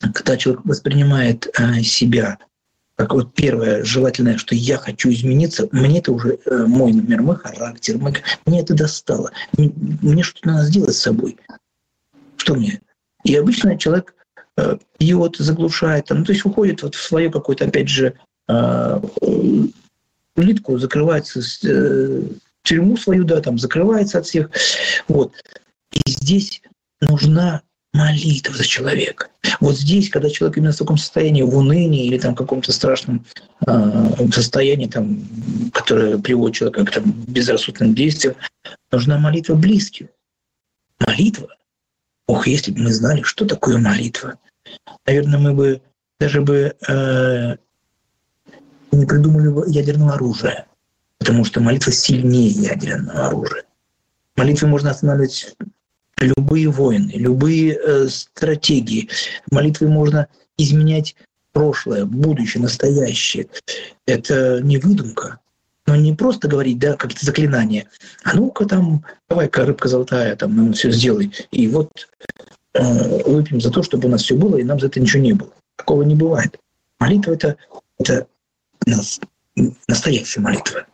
когда 0.00 0.36
человек 0.36 0.64
воспринимает 0.64 1.48
себя 1.82 2.38
как 2.96 3.12
вот 3.12 3.34
первое 3.34 3.84
желательное, 3.84 4.38
что 4.38 4.54
я 4.54 4.78
хочу 4.78 5.10
измениться, 5.10 5.68
мне 5.70 5.98
это 5.98 6.12
уже 6.12 6.38
мой, 6.46 6.94
например, 6.94 7.22
мой 7.22 7.36
характер, 7.36 7.98
мой, 7.98 8.14
мне 8.46 8.60
это 8.60 8.74
достало. 8.74 9.32
Мне, 9.56 10.22
что-то 10.22 10.48
надо 10.48 10.64
сделать 10.64 10.94
с 10.94 11.00
собой. 11.00 11.36
Что 12.36 12.54
мне? 12.54 12.80
И 13.26 13.34
обычно 13.34 13.76
человек 13.76 14.14
э, 14.56 14.78
пьет, 14.98 15.36
заглушает, 15.38 16.06
ну, 16.10 16.24
то 16.24 16.32
есть 16.32 16.44
уходит 16.44 16.82
вот 16.82 16.94
в 16.94 17.02
свою 17.02 17.30
какую-то, 17.30 17.64
опять 17.64 17.88
же, 17.88 18.14
э, 18.48 19.00
улитку, 20.36 20.78
закрывается, 20.78 21.40
э, 21.64 22.22
тюрьму 22.66 22.96
свою, 22.96 23.24
да, 23.24 23.40
там 23.40 23.58
закрывается 23.58 24.18
от 24.18 24.26
всех. 24.26 24.50
Вот. 25.08 25.32
И 25.92 26.10
здесь 26.10 26.62
нужна 27.00 27.62
молитва 27.92 28.54
за 28.54 28.64
человека. 28.64 29.28
Вот 29.60 29.76
здесь, 29.76 30.10
когда 30.10 30.28
человек 30.28 30.58
именно 30.58 30.72
в 30.72 30.76
таком 30.76 30.98
состоянии, 30.98 31.42
в 31.42 31.56
унынии 31.56 32.06
или 32.06 32.18
там 32.18 32.34
каком-то 32.34 32.72
страшном 32.72 33.24
э, 33.66 34.28
состоянии, 34.32 34.86
там, 34.86 35.20
которое 35.72 36.18
приводит 36.18 36.56
человека 36.56 36.84
к 36.84 36.90
там, 36.90 37.04
безрассудным 37.26 37.94
действиям, 37.94 38.34
нужна 38.90 39.18
молитва 39.18 39.54
близким. 39.54 40.08
Молитва 41.06 41.48
Ох, 42.26 42.46
если 42.48 42.72
бы 42.72 42.80
мы 42.80 42.92
знали, 42.92 43.22
что 43.22 43.46
такое 43.46 43.78
молитва, 43.78 44.38
наверное, 45.06 45.38
мы 45.38 45.54
бы 45.54 45.82
даже 46.18 46.40
бы 46.40 46.74
э, 46.88 47.56
не 48.90 49.06
придумали 49.06 49.48
бы 49.48 49.64
ядерного 49.68 50.14
оружия, 50.14 50.66
потому 51.26 51.44
что 51.44 51.60
молитва 51.60 51.90
сильнее 51.90 52.50
ядерного 52.50 53.26
оружия. 53.26 53.64
Молитвой 54.36 54.70
можно 54.70 54.92
останавливать 54.92 55.56
любые 56.18 56.68
войны, 56.68 57.10
любые 57.16 57.74
э, 57.74 58.06
стратегии. 58.08 59.08
Молитвой 59.50 59.88
можно 59.88 60.28
изменять 60.56 61.16
прошлое, 61.52 62.04
будущее, 62.04 62.62
настоящее. 62.62 63.48
Это 64.06 64.60
не 64.62 64.78
выдумка. 64.78 65.40
Но 65.86 65.96
не 65.96 66.14
просто 66.14 66.46
говорить, 66.46 66.78
да, 66.78 66.94
какие-то 66.94 67.26
заклинания, 67.26 67.88
а 68.22 68.36
ну-ка 68.36 68.64
там, 68.64 69.04
давай-ка 69.28 69.64
рыбка 69.64 69.88
золотая, 69.88 70.36
там, 70.36 70.54
ну, 70.54 70.72
все 70.74 70.92
сделай. 70.92 71.32
И 71.50 71.66
вот 71.66 71.90
э, 72.74 73.22
выпьем 73.24 73.60
за 73.60 73.72
то, 73.72 73.82
чтобы 73.82 74.06
у 74.06 74.10
нас 74.12 74.22
все 74.22 74.36
было, 74.36 74.58
и 74.58 74.62
нам 74.64 74.78
за 74.78 74.86
это 74.86 75.00
ничего 75.00 75.24
не 75.24 75.32
было. 75.32 75.50
Такого 75.74 76.02
не 76.02 76.14
бывает. 76.14 76.56
Молитва 77.00 77.32
это, 77.32 77.56
это 77.98 78.28
настоящая 79.88 80.40
молитва. 80.40 80.86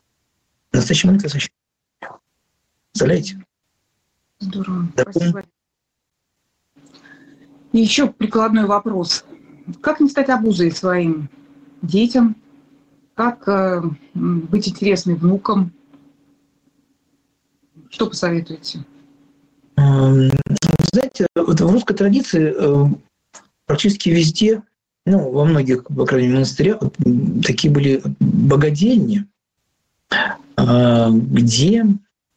Настоящая 0.73 1.09
молитва 1.09 1.29
защищает. 1.29 1.53
Представляете? 2.93 3.45
Здорово. 4.39 4.89
Да, 4.97 5.05
Спасибо. 5.11 5.45
И 7.73 7.79
еще 7.79 8.09
прикладной 8.09 8.67
вопрос. 8.67 9.25
Как 9.81 10.01
не 10.01 10.09
стать 10.09 10.29
обузой 10.29 10.71
своим 10.73 11.31
детям, 11.81 12.37
как 13.15 13.47
э, 13.49 13.83
быть 14.15 14.69
интересной 14.69 15.15
внукам? 15.15 15.73
Что 17.91 18.09
посоветуете? 18.09 18.85
Знаете, 19.77 21.27
вот 21.35 21.61
в 21.61 21.71
русской 21.71 21.95
традиции 21.95 22.55
э, 22.55 22.87
практически 23.67 24.11
везде, 24.11 24.63
ну, 25.07 25.31
во 25.31 25.45
многих, 25.45 25.85
по 25.85 26.05
крайней 26.05 26.29
мере, 26.29 26.39
монастырях, 26.41 26.81
такие 27.43 27.73
были 27.73 28.03
богадельни, 28.21 29.27
где 30.57 31.87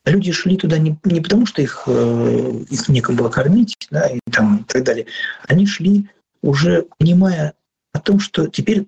люди 0.06 0.32
шли 0.32 0.58
туда 0.58 0.78
не, 0.78 0.98
не 1.04 1.22
потому, 1.22 1.46
что 1.46 1.62
их, 1.62 1.88
их 1.88 2.90
некому 2.90 3.18
было 3.18 3.30
кормить, 3.30 3.76
да, 3.90 4.08
и, 4.08 4.20
там, 4.32 4.58
и 4.58 4.64
так 4.64 4.84
далее. 4.84 5.06
Они 5.48 5.66
шли 5.66 6.10
уже 6.42 6.86
понимая 6.98 7.54
о 7.94 8.00
том, 8.00 8.20
что 8.20 8.48
теперь 8.48 8.88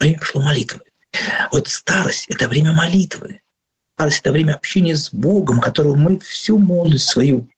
время 0.00 0.20
шло 0.22 0.42
молитвы. 0.42 0.80
Вот 1.52 1.68
старость— 1.68 2.26
это 2.28 2.48
время 2.48 2.72
молитвы. 2.72 3.40
Старость— 3.96 4.20
это 4.20 4.32
время 4.32 4.54
общения 4.54 4.96
с 4.96 5.12
Богом, 5.12 5.60
которого 5.60 5.94
мы 5.94 6.18
всю 6.20 6.58
молодость 6.58 7.08
свою, 7.08 7.48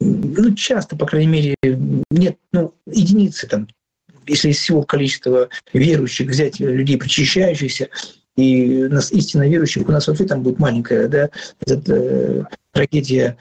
ну, 0.00 0.54
часто, 0.54 0.96
по 0.96 1.06
крайней 1.06 1.28
мере, 1.28 1.54
нет, 2.10 2.38
ну, 2.52 2.74
единицы 2.86 3.46
там, 3.46 3.68
если 4.26 4.50
из 4.50 4.58
всего 4.58 4.82
количества 4.82 5.48
верующих 5.72 6.28
взять 6.28 6.60
людей, 6.60 6.96
причащающихся, 6.96 7.88
И 8.36 8.84
нас 8.84 9.12
истинно 9.12 9.48
верующих, 9.48 9.88
у 9.88 9.92
нас 9.92 10.06
вообще 10.06 10.24
там 10.24 10.42
будет 10.42 10.58
маленькая 10.58 11.08
да, 11.08 11.30
этот, 11.60 11.88
э, 11.88 12.44
трагедия 12.72 13.36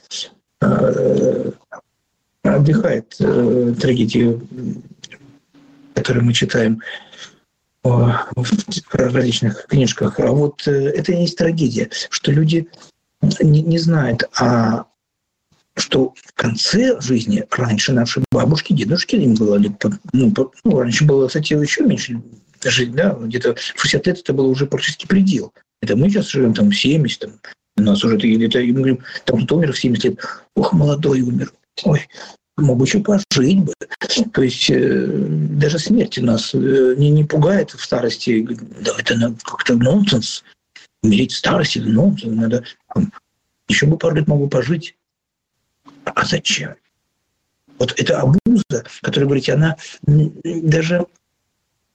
э, 0.62 1.52
отдыхает, 2.44 3.16
э, 3.20 3.74
трагедию, 3.80 4.48
которую 5.94 6.26
мы 6.26 6.34
читаем 6.34 6.82
в 7.84 8.16
различных 8.92 9.68
книжках. 9.68 10.20
А 10.20 10.32
вот 10.32 10.68
э, 10.68 10.72
это 10.72 11.12
и 11.12 11.22
есть 11.22 11.38
трагедия, 11.38 11.90
что 12.10 12.32
люди 12.32 12.68
не, 13.42 13.62
не 13.62 13.78
знают, 13.78 14.24
а 14.38 14.86
что 15.76 16.14
в 16.16 16.34
конце 16.34 17.00
жизни 17.00 17.46
раньше 17.52 17.94
наши 17.94 18.24
бабушки, 18.32 18.74
дедушки, 18.74 19.16
им 19.16 19.36
было 19.36 19.56
лет, 19.56 19.82
ну, 20.12 20.34
ну, 20.64 20.80
раньше 20.80 21.06
было, 21.06 21.28
кстати, 21.28 21.54
еще 21.54 21.84
меньше 21.84 22.22
жить, 22.64 22.91
да, 22.91 23.18
где-то 23.20 23.55
60 23.57 24.07
лет 24.07 24.20
это 24.20 24.34
было 24.34 24.47
уже 24.47 24.66
практически 24.66 25.05
предел. 25.05 25.53
Это 25.82 25.95
мы 25.95 26.10
сейчас 26.10 26.28
живем 26.28 26.53
там 26.53 26.72
70, 26.72 27.20
там, 27.20 27.32
у 27.78 27.82
нас 27.82 28.03
уже 28.03 28.18
где-то, 28.18 28.60
мы 28.60 28.74
говорим, 28.74 28.99
там 29.26 29.38
кто-то 29.38 29.55
умер 29.55 29.74
в 29.74 29.80
70 29.80 30.03
лет, 30.03 30.20
ох, 30.55 30.74
молодой 30.74 31.22
умер, 31.22 31.51
ой, 31.84 32.07
мог 32.62 32.78
бы 32.78 32.86
еще 32.86 32.99
пожить 32.99 33.60
бы. 33.60 33.74
То 34.34 34.41
есть 34.41 34.70
э, 34.70 35.07
даже 35.07 35.80
смерть 35.80 36.18
у 36.18 36.26
нас 36.26 36.53
э, 36.53 36.95
не, 36.97 37.10
не 37.10 37.24
пугает 37.24 37.72
в 37.72 37.84
старости. 37.84 38.47
Да, 38.82 38.91
это 38.97 39.36
как-то 39.43 39.76
нонсенс. 39.76 40.43
Умереть 41.01 41.32
в 41.32 41.38
старости– 41.38 41.78
это 41.80 41.89
нонсенс. 41.89 42.36
Надо 42.36 42.64
еще 43.68 43.86
бы 43.86 43.97
пару 43.97 44.16
лет 44.16 44.28
могу 44.28 44.47
пожить. 44.47 44.95
А 46.03 46.26
зачем? 46.26 46.76
Вот 47.78 47.93
эта 47.97 48.20
обуза, 48.20 48.86
которая, 49.01 49.28
говорите, 49.28 49.53
она 49.53 49.78
даже 50.03 51.05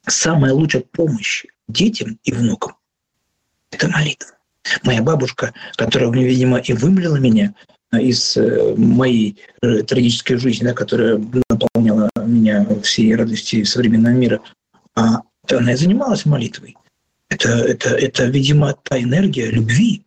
самая 0.07 0.53
лучшая 0.53 0.83
помощь 0.83 1.45
детям 1.69 2.19
и 2.25 2.33
внукам– 2.33 2.77
это 3.71 3.89
молитва. 3.89 4.31
Моя 4.83 5.03
бабушка, 5.03 5.53
которая, 5.77 6.11
видимо, 6.11 6.59
и 6.59 6.73
вымлила 6.73 7.17
меня 7.17 7.55
из 7.93 8.37
э, 8.37 8.75
моей 8.77 9.39
э, 9.63 9.83
трагической 9.83 10.37
жизни, 10.37 10.65
да, 10.65 10.73
которая 10.73 11.21
наполняла 11.49 12.11
меня 12.25 12.67
всей 12.83 13.15
радости 13.15 13.63
современного 13.65 14.15
мира, 14.15 14.41
а 14.97 15.21
она 15.51 15.73
и 15.73 15.77
занималась 15.77 16.25
молитвой. 16.25 16.77
Это, 17.29 17.51
это, 17.51 17.91
это, 17.91 18.25
видимо, 18.25 18.75
та 18.83 19.01
энергия 19.01 19.51
любви, 19.51 20.05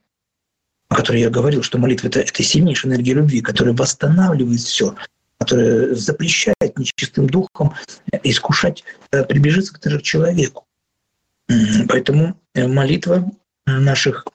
о 0.90 0.96
которой 0.96 1.22
я 1.22 1.30
говорил, 1.30 1.64
что 1.64 1.78
молитва 1.78 2.08
это, 2.08 2.22
это 2.22 2.44
сильнейшая 2.44 2.94
энергия 2.94 3.14
любви, 3.14 3.42
которая 3.42 3.76
восстанавливает 3.76 4.62
все, 4.62 4.96
которая 5.40 5.94
запрещает 5.96 6.78
нечистым 6.78 7.28
духом 7.28 7.74
искушать, 8.24 8.84
э, 9.12 9.24
приближиться 9.24 9.74
к 9.74 10.02
человеку. 10.02 10.66
Поэтому 11.88 12.38
молитва 12.56 13.32
наших 13.66 14.26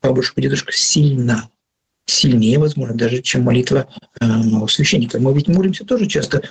бабушек 0.00 0.38
и 0.38 0.42
дедушек 0.42 0.72
сильна 0.72 1.50
сильнее, 2.06 2.58
возможно, 2.58 2.94
даже, 2.94 3.22
чем 3.22 3.42
молитва 3.42 3.88
э, 4.20 4.26
священника. 4.68 5.20
Мы 5.20 5.32
ведь 5.34 5.48
молимся 5.48 5.84
тоже 5.84 6.06
часто 6.06 6.42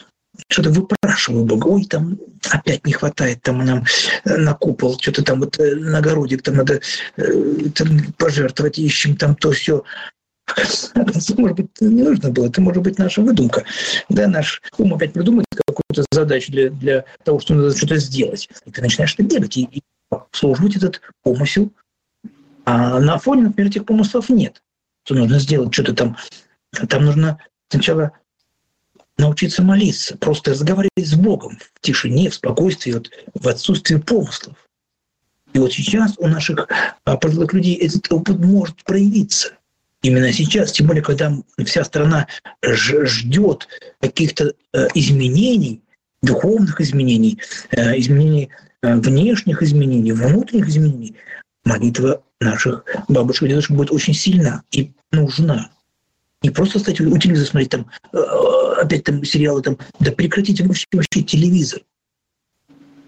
что-то 0.47 0.69
выпрашиваю 0.69 1.45
Бога, 1.45 1.67
ой, 1.67 1.85
там 1.85 2.17
опять 2.49 2.85
не 2.85 2.93
хватает 2.93 3.41
там 3.41 3.65
нам 3.65 3.83
э, 4.25 4.37
на 4.37 4.53
купол, 4.53 4.97
что-то 4.99 5.23
там 5.23 5.39
вот 5.39 5.59
э, 5.59 5.75
на 5.75 5.97
огородик 5.97 6.41
там 6.41 6.55
надо 6.55 6.79
э, 7.17 7.23
там, 7.75 8.13
пожертвовать, 8.17 8.79
ищем 8.79 9.17
там 9.17 9.35
то 9.35 9.51
все. 9.51 9.83
Может 11.37 11.57
быть, 11.57 11.69
не 11.81 12.03
нужно 12.03 12.29
было, 12.31 12.47
это 12.47 12.61
может 12.61 12.83
быть 12.83 12.97
наша 12.97 13.21
выдумка. 13.21 13.63
Да, 14.09 14.27
наш 14.27 14.61
ум 14.77 14.93
опять 14.93 15.13
придумает 15.13 15.45
какую-то 15.53 16.05
задачу 16.11 16.51
для, 16.51 16.69
для 16.69 17.05
того, 17.23 17.39
что 17.39 17.55
надо 17.55 17.75
что-то 17.75 17.97
сделать. 17.97 18.49
И 18.65 18.71
ты 18.71 18.81
начинаешь 18.81 19.13
это 19.13 19.23
бегать 19.23 19.57
и, 19.57 19.63
и 19.63 19.81
обслуживать 20.09 20.75
этот 20.77 21.01
помысел. 21.23 21.71
А 22.65 22.99
на 22.99 23.17
фоне, 23.17 23.43
например, 23.43 23.69
этих 23.69 23.85
помыслов 23.85 24.29
нет 24.29 24.61
что 25.09 25.15
нужно 25.15 25.39
сделать 25.39 25.73
что-то 25.73 25.95
там. 25.95 26.17
Там 26.87 27.05
нужно 27.05 27.39
сначала 27.69 28.11
научиться 29.17 29.63
молиться, 29.63 30.15
просто 30.17 30.51
разговаривать 30.51 30.91
с 30.97 31.15
Богом 31.15 31.57
в 31.73 31.81
тишине, 31.81 32.29
в 32.29 32.35
спокойствии, 32.35 32.91
вот, 32.91 33.09
в 33.33 33.47
отсутствии 33.47 33.95
помыслов. 33.95 34.55
И 35.53 35.57
вот 35.57 35.73
сейчас 35.73 36.13
у 36.19 36.27
наших 36.27 36.67
а, 37.05 37.17
пожилых 37.17 37.53
людей 37.53 37.75
этот 37.75 38.11
опыт 38.11 38.37
может 38.37 38.83
проявиться. 38.83 39.53
Именно 40.01 40.31
сейчас, 40.31 40.71
тем 40.71 40.87
более, 40.87 41.03
когда 41.03 41.33
вся 41.65 41.83
страна 41.83 42.27
ждет 42.63 43.67
каких-то 43.99 44.53
э, 44.73 44.87
изменений, 44.93 45.81
духовных 46.21 46.79
изменений, 46.79 47.39
э, 47.71 47.99
изменений 47.99 48.49
э, 48.81 48.95
внешних 48.95 49.61
изменений, 49.61 50.13
внутренних 50.13 50.69
изменений, 50.69 51.15
молитва 51.65 52.23
наших 52.39 52.85
бабушек 53.09 53.43
и 53.43 53.47
дедушек 53.49 53.71
будет 53.71 53.91
очень 53.91 54.13
сильна 54.13 54.63
и 54.71 54.93
нужна. 55.11 55.69
Не 56.41 56.49
просто 56.49 56.79
стать 56.79 57.01
у 57.01 57.17
телевизора 57.17 57.47
смотреть 57.47 57.71
там, 57.71 57.91
опять 58.77 59.03
там 59.03 59.25
сериалы 59.25 59.61
там, 59.61 59.77
да 59.99 60.13
прекратите 60.13 60.63
вообще, 60.63 60.85
вообще 60.93 61.21
телевизор. 61.21 61.81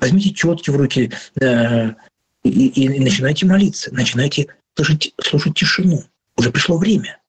Возьмите 0.02 0.34
четки 0.34 0.70
в 0.70 0.76
руки 0.76 1.12
э, 1.39 1.89
и, 2.44 2.68
и 2.68 3.00
начинайте 3.00 3.46
молиться, 3.46 3.94
начинайте 3.94 4.48
слушать, 4.76 5.14
слушать 5.22 5.56
тишину. 5.56 6.04
Уже 6.38 6.52
пришло 6.52 6.78
время. 6.78 7.20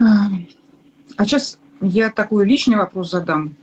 А 0.00 1.24
сейчас 1.24 1.58
я 1.80 2.10
такой 2.10 2.46
личный 2.46 2.76
вопрос 2.76 3.10
задам. 3.10 3.54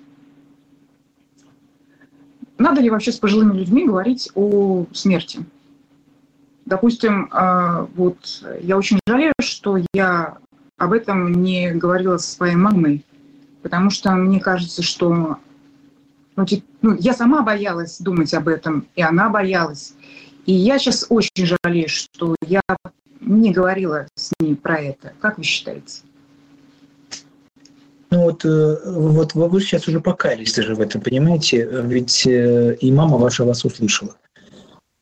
Надо 2.58 2.82
ли 2.82 2.90
вообще 2.90 3.12
с 3.12 3.18
пожилыми 3.18 3.58
людьми 3.58 3.86
говорить 3.86 4.32
о 4.36 4.86
смерти? 4.94 5.46
Допустим, 6.66 7.30
а, 7.32 7.88
вот 7.96 8.44
я 8.62 8.78
очень 8.78 9.00
жалею, 9.08 9.34
что 9.40 9.78
я 9.94 10.38
об 10.78 10.92
этом 10.92 11.42
не 11.42 11.72
говорила 11.72 12.18
со 12.18 12.30
своей 12.30 12.56
мамой, 12.56 13.06
потому 13.62 13.90
что 13.90 14.12
мне 14.12 14.40
кажется, 14.40 14.82
что 14.84 15.38
ну, 16.36 16.46
ну, 16.82 16.96
я 17.00 17.14
сама 17.14 17.42
боялась 17.42 18.00
думать 18.00 18.34
об 18.34 18.48
этом, 18.48 18.88
и 18.96 19.02
она 19.02 19.30
боялась. 19.30 19.96
И 20.48 20.54
я 20.54 20.80
сейчас 20.80 21.06
очень 21.10 21.46
жалею, 21.46 21.90
что 21.90 22.36
я 22.46 22.62
не 23.20 23.52
говорила 23.52 24.08
с 24.16 24.32
ней 24.40 24.56
про 24.56 24.80
это. 24.80 25.14
Как 25.20 25.38
вы 25.38 25.44
считаете? 25.44 26.04
Ну 28.10 28.24
вот, 28.24 28.46
э, 28.46 28.78
вот 28.86 29.34
вы 29.34 29.62
сейчас 29.62 29.90
уже 29.90 30.00
покаялись 30.00 30.54
даже 30.54 30.74
в 30.74 30.80
этом, 30.80 31.02
понимаете? 31.02 31.68
Ведь 31.84 32.26
э, 32.26 32.78
и 32.80 32.92
мама 32.94 33.18
ваша 33.18 33.44
вас 33.44 33.66
услышала. 33.66 34.16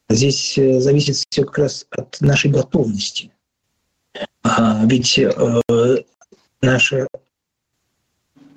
Здесь 0.10 0.58
э, 0.58 0.80
зависит 0.80 1.18
все 1.18 1.44
как 1.44 1.60
раз 1.60 1.86
от 1.92 2.20
нашей 2.22 2.50
готовности. 2.50 3.32
А, 4.42 4.84
ведь 4.86 5.20
наша 6.62 7.08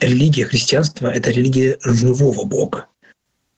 религия, 0.00 0.46
христианство– 0.46 1.08
это 1.08 1.30
религия 1.30 1.76
живого 1.82 2.44
Бога. 2.44 2.86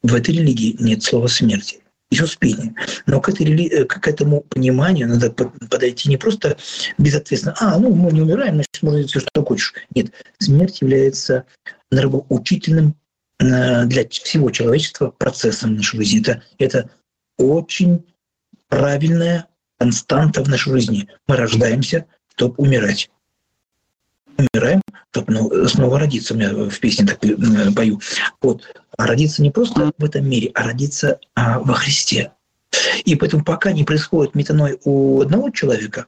В 0.03 0.15
этой 0.15 0.35
религии 0.35 0.77
нет 0.81 1.05
слова 1.05 1.29
смерти 1.29 1.80
и 2.11 2.21
успение. 2.21 2.75
Но 3.07 3.21
к, 3.21 3.29
этой, 3.29 3.85
к 3.87 4.09
этому 4.09 4.43
пониманию 4.43 5.09
надо 5.09 5.31
подойти 5.31 6.09
не 6.09 6.17
просто 6.17 6.57
безответственно, 6.99 7.55
а, 7.61 7.79
ну, 7.79 7.95
мы 7.95 8.13
не 8.13 8.21
умираем, 8.21 8.55
значит, 8.55 8.83
можно 8.83 8.99
делать 8.99 9.11
все, 9.11 9.21
что 9.21 9.45
хочешь. 9.45 9.75
Нет, 9.95 10.13
смерть 10.39 10.81
является 10.81 11.45
нравоучительным 11.91 12.97
э, 13.39 13.85
для 13.87 14.09
всего 14.09 14.51
человечества 14.51 15.11
процессом 15.11 15.77
нашей 15.77 15.99
жизни. 15.99 16.21
Это, 16.21 16.43
это 16.59 16.91
очень 17.39 18.05
правильная 18.69 19.47
константа 19.79 20.43
в 20.43 20.49
нашей 20.49 20.73
жизни. 20.73 21.09
Мы 21.27 21.37
рождаемся, 21.37 22.07
чтобы 22.35 22.55
умирать. 22.57 23.11
Умираем, 24.37 24.83
чтобы 25.11 25.33
ну, 25.33 25.69
снова 25.69 25.99
родиться. 25.99 26.35
У 26.35 26.37
меня 26.37 26.53
в 26.53 26.79
песне 26.81 27.07
так 27.07 27.25
э, 27.25 27.73
пою. 27.73 28.01
Вот. 28.41 28.65
А 29.01 29.07
родиться 29.07 29.41
не 29.41 29.51
просто 29.51 29.93
в 29.97 30.05
этом 30.05 30.29
мире, 30.29 30.51
а 30.55 30.63
родиться 30.63 31.21
а, 31.35 31.59
во 31.61 31.73
Христе. 31.73 32.33
И 33.07 33.15
поэтому 33.15 33.43
пока 33.43 33.73
не 33.73 33.83
происходит 33.83 34.35
метаной 34.35 34.79
у 34.85 35.23
одного 35.23 35.49
человека, 35.49 36.05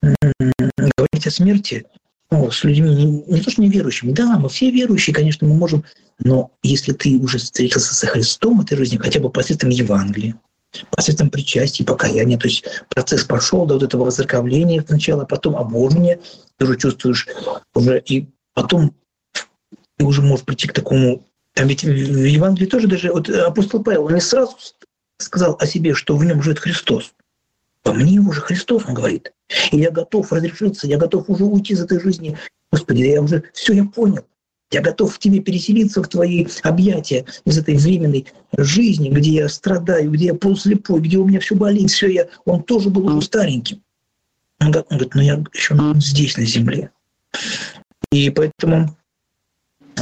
говорить 0.00 1.26
о 1.26 1.30
смерти 1.32 1.86
ну, 2.30 2.52
с 2.52 2.62
людьми, 2.62 2.94
не, 2.94 3.04
не 3.04 3.40
то 3.40 3.50
что 3.50 3.62
неверующими, 3.62 4.12
да, 4.12 4.38
мы 4.38 4.48
все 4.48 4.70
верующие, 4.70 5.12
конечно, 5.12 5.48
мы 5.48 5.56
можем, 5.56 5.82
но 6.20 6.52
если 6.62 6.92
ты 6.92 7.18
уже 7.18 7.38
встретился 7.38 7.94
со 7.94 8.06
Христом 8.06 8.58
в 8.58 8.62
этой 8.62 8.76
жизни, 8.76 8.96
хотя 8.96 9.18
бы 9.18 9.28
посредством 9.28 9.70
Евангелия, 9.70 10.36
посредством 10.90 11.30
причастия, 11.30 11.84
покаяния, 11.84 12.38
то 12.38 12.46
есть 12.46 12.64
процесс 12.90 13.24
пошел 13.24 13.66
до 13.66 13.74
вот 13.74 13.82
этого 13.82 14.04
воцерковления 14.04 14.84
сначала, 14.86 15.24
потом 15.24 15.56
обожения, 15.56 16.20
ты 16.58 16.64
уже 16.64 16.76
чувствуешь 16.76 17.26
уже, 17.74 17.98
и 17.98 18.28
потом 18.54 18.94
ты 19.96 20.04
уже 20.04 20.22
можешь 20.22 20.44
прийти 20.44 20.68
к 20.68 20.72
такому 20.72 21.24
ведь 21.64 21.84
в 21.84 21.88
Евангелии 21.88 22.66
тоже 22.66 22.86
даже 22.86 23.12
вот 23.12 23.28
апостол 23.28 23.82
Павел, 23.82 24.04
он 24.04 24.14
не 24.14 24.20
сразу 24.20 24.56
сказал 25.18 25.56
о 25.58 25.66
себе, 25.66 25.94
что 25.94 26.16
в 26.16 26.24
нем 26.24 26.42
живет 26.42 26.58
Христос. 26.58 27.12
По 27.82 27.92
мне 27.92 28.20
уже 28.20 28.40
Христос, 28.40 28.84
он 28.86 28.94
говорит. 28.94 29.32
И 29.72 29.78
я 29.78 29.90
готов 29.90 30.32
разрешиться, 30.32 30.86
я 30.86 30.98
готов 30.98 31.28
уже 31.28 31.44
уйти 31.44 31.72
из 31.72 31.82
этой 31.82 32.00
жизни. 32.00 32.36
Господи, 32.70 33.02
я 33.02 33.22
уже 33.22 33.44
все 33.54 33.72
я 33.72 33.84
понял. 33.84 34.24
Я 34.70 34.82
готов 34.82 35.14
в 35.14 35.18
тебе 35.18 35.40
переселиться 35.40 36.02
в 36.02 36.08
твои 36.08 36.46
объятия 36.62 37.24
из 37.46 37.56
этой 37.56 37.76
временной 37.76 38.26
жизни, 38.58 39.08
где 39.08 39.30
я 39.30 39.48
страдаю, 39.48 40.10
где 40.10 40.26
я 40.26 40.34
полуслепой, 40.34 41.00
где 41.00 41.16
у 41.16 41.24
меня 41.24 41.40
все 41.40 41.54
болит, 41.54 41.90
все 41.90 42.08
я. 42.08 42.28
Он 42.44 42.62
тоже 42.62 42.90
был 42.90 43.06
уже 43.06 43.22
стареньким. 43.22 43.82
Он 44.60 44.70
говорит, 44.72 45.14
ну 45.14 45.22
я 45.22 45.42
еще 45.54 45.74
здесь, 45.96 46.36
на 46.36 46.44
земле. 46.44 46.90
И 48.12 48.28
поэтому 48.28 48.94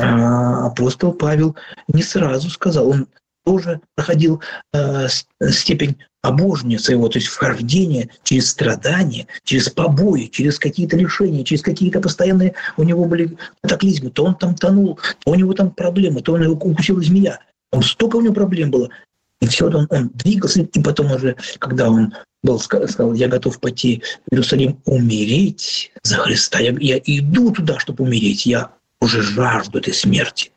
апостол 0.03 1.13
Павел 1.13 1.57
не 1.89 2.03
сразу 2.03 2.51
сказал, 2.51 2.89
он 2.89 3.09
тоже 3.45 3.81
проходил 3.95 4.43
э, 4.73 5.07
степень 5.51 5.97
обожения 6.21 6.79
своего, 6.79 7.09
то 7.09 7.19
есть 7.19 7.29
вхождение 7.29 8.11
через 8.25 8.51
страдания, 8.51 9.29
через 9.45 9.69
побои, 9.69 10.27
через 10.27 10.59
какие-то 10.59 10.97
лишения, 10.97 11.45
через 11.45 11.63
какие-то 11.63 12.01
постоянные 12.01 12.55
у 12.77 12.83
него 12.83 13.05
были 13.05 13.37
катаклизмы. 13.63 14.11
То 14.11 14.25
он 14.25 14.35
там 14.35 14.57
тонул, 14.57 14.99
то 15.25 15.31
у 15.31 15.35
него 15.37 15.53
там 15.53 15.71
проблемы, 15.71 16.23
то 16.23 16.33
он 16.33 16.43
его 16.43 16.55
укусила 16.55 17.01
змея. 17.01 17.39
Там 17.71 17.83
столько 17.83 18.17
у 18.17 18.21
него 18.21 18.35
проблем 18.35 18.71
было. 18.73 18.91
И 19.41 19.47
все, 19.47 19.67
он, 19.69 19.87
он 19.91 20.11
двигался, 20.15 20.63
и 20.63 20.83
потом 20.83 21.13
уже, 21.13 21.37
когда 21.59 21.89
он 21.89 22.15
был, 22.43 22.59
сказал, 22.59 23.13
я 23.15 23.29
готов 23.29 23.61
пойти 23.61 24.03
в 24.27 24.33
Иерусалим 24.33 24.81
умереть 24.87 25.93
за 26.03 26.17
Христа, 26.17 26.59
я, 26.59 26.75
я 26.81 26.99
иду 27.05 27.53
туда, 27.53 27.79
чтобы 27.79 28.05
умереть, 28.05 28.47
я 28.47 28.73
уже 29.01 29.23
жажду 29.23 29.79
этой 29.79 29.95
смерти. 29.95 30.53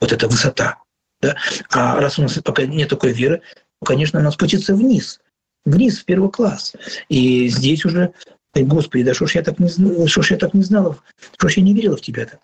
Вот 0.00 0.12
эта 0.12 0.28
высота. 0.28 0.78
Да? 1.20 1.36
А 1.70 2.00
раз 2.00 2.18
у 2.18 2.22
нас 2.22 2.38
пока 2.42 2.64
нет 2.66 2.88
такой 2.88 3.12
веры, 3.12 3.42
то, 3.80 3.86
конечно, 3.86 4.20
она 4.20 4.30
спустится 4.30 4.74
вниз, 4.74 5.20
вниз 5.64 5.98
в 5.98 6.04
первый 6.04 6.30
класс. 6.30 6.74
И 7.08 7.48
здесь 7.48 7.84
уже, 7.84 8.12
Господи, 8.54 9.04
да 9.04 9.14
что 9.14 9.26
ж 9.26 9.36
я 9.36 9.42
так 9.42 9.58
не 9.58 9.68
что 10.08 10.22
ж 10.22 10.30
я 10.32 10.36
так 10.36 10.54
не 10.54 10.62
знала, 10.62 10.98
что 11.36 11.48
ж 11.48 11.54
я 11.54 11.62
не 11.62 11.74
верила 11.74 11.96
в 11.96 12.02
Тебя 12.02 12.26
так. 12.26 12.40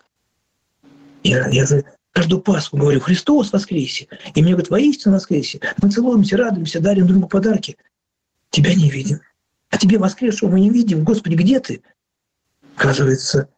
Я, 1.23 1.47
я 1.49 1.65
же 1.65 1.85
каждую 2.11 2.41
Пасху 2.41 2.77
говорю, 2.77 2.99
Христос 2.99 3.51
воскресе. 3.53 4.07
И 4.33 4.41
мне 4.41 4.51
говорят, 4.51 4.69
воистину 4.69 5.13
воскресе. 5.13 5.59
Мы 5.81 5.91
целуемся, 5.91 6.37
радуемся, 6.37 6.79
дарим 6.79 7.07
другу 7.07 7.27
подарки. 7.27 7.77
Тебя 8.49 8.73
не 8.73 8.89
видим. 8.89 9.21
А 9.69 9.77
тебе 9.77 9.97
воскресшего 9.97 10.49
мы 10.49 10.59
не 10.59 10.69
видим. 10.69 11.03
Господи, 11.03 11.35
где 11.35 11.59
ты? 11.59 11.81
Оказывается, 12.75 13.49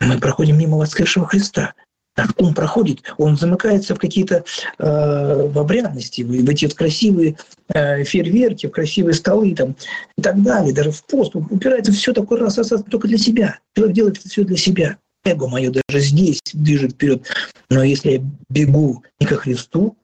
мы 0.00 0.18
проходим 0.18 0.58
мимо 0.58 0.76
воскресшего 0.76 1.26
Христа. 1.26 1.74
Так 2.14 2.30
он 2.38 2.54
проходит, 2.54 3.02
он 3.18 3.36
замыкается 3.36 3.94
в 3.94 3.98
какие-то 3.98 4.42
э, 4.78 5.48
в 5.48 5.58
обрядности, 5.58 6.22
в, 6.22 6.28
в 6.28 6.48
эти 6.48 6.66
красивые 6.66 7.36
э, 7.68 8.04
фейерверки, 8.04 8.66
в 8.66 8.70
красивые 8.70 9.12
столы 9.12 9.54
там, 9.54 9.76
и 10.16 10.22
так 10.22 10.42
далее, 10.42 10.72
даже 10.72 10.92
в 10.92 11.04
пост. 11.04 11.36
Упирается 11.36 11.92
все 11.92 12.14
такое 12.14 12.40
раз, 12.40 12.56
раз, 12.56 12.72
раз 12.72 12.82
только 12.90 13.06
для 13.06 13.18
себя. 13.18 13.58
Человек 13.74 13.94
делает 13.94 14.18
это 14.18 14.30
все 14.30 14.44
для 14.44 14.56
себя. 14.56 14.96
Эго 15.24 15.46
мое 15.46 15.70
даже 15.70 16.00
здесь 16.00 16.40
движет 16.54 16.92
вперед. 16.92 17.26
Но 17.68 17.82
если 17.82 18.12
я 18.12 18.22
бегу 18.48 19.04
не 19.20 19.26
ко 19.26 19.36
Христу, 19.36 19.98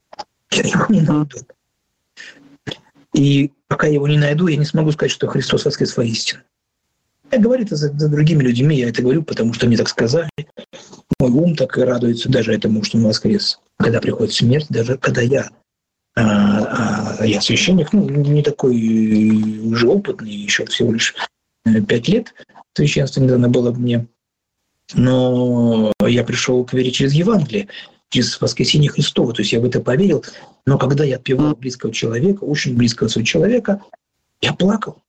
я 0.51 0.65
его 0.65 0.87
не 0.91 1.01
найду. 1.01 1.39
И 3.15 3.53
пока 3.69 3.87
я 3.87 3.95
его 3.95 4.09
не 4.09 4.19
найду, 4.19 4.49
я 4.49 4.59
не 4.59 4.67
смогу 4.67 4.93
сказать, 4.93 5.13
что 5.13 5.29
Христос 5.29 5.65
воскрес 5.65 5.97
воистину. 5.97 6.43
Я 7.33 7.39
говорю 7.39 7.65
это 7.65 7.77
за, 7.77 7.89
за 7.89 8.09
другими 8.09 8.43
людьми, 8.43 8.77
я 8.77 8.91
это 8.91 9.01
говорю, 9.01 9.23
потому 9.23 9.55
что 9.55 9.67
мне 9.67 9.79
так 9.79 9.89
сказали. 9.89 10.29
Мой 11.19 11.31
ум 11.31 11.57
так 11.57 11.79
и 11.79 11.81
радуется 11.81 12.29
даже 12.29 12.53
этому, 12.53 12.85
что 12.85 12.99
он 12.99 13.05
воскрес. 13.05 13.59
Когда 13.79 14.01
приходит 14.01 14.35
смерть, 14.35 14.67
даже 14.69 14.99
когда 14.99 15.23
я 15.23 15.49
а, 16.15 17.17
а, 17.19 17.27
я 17.27 17.41
священник, 17.41 17.95
ну, 17.95 18.07
не 18.07 18.43
такой 18.43 18.77
уже 19.65 19.89
опытный, 19.89 20.31
еще 20.31 20.67
всего 20.67 20.93
лишь 20.93 21.15
э, 21.65 21.81
пять 21.81 22.07
лет 22.09 22.35
священства 22.75 23.23
недавно 23.23 23.49
было 23.49 23.73
мне. 23.73 24.07
Но 24.93 25.91
я 26.07 26.25
пришел 26.25 26.65
к 26.67 26.75
вере 26.75 26.91
через 26.91 27.15
Евангелие, 27.15 27.69
через 28.11 28.39
воскресение 28.39 28.91
Христова. 28.91 29.33
То 29.33 29.41
есть 29.41 29.55
я 29.55 29.61
в 29.61 29.65
это 29.65 29.81
поверил. 29.81 30.23
Но 30.67 30.77
когда 30.77 31.03
я 31.05 31.17
отпевал 31.17 31.57
близкого 31.57 31.95
человека, 31.95 32.45
очень 32.45 32.77
близкого 32.77 33.09
своего 33.09 33.27
человека, 33.27 33.81
я 34.43 34.53
плакал. 34.53 35.03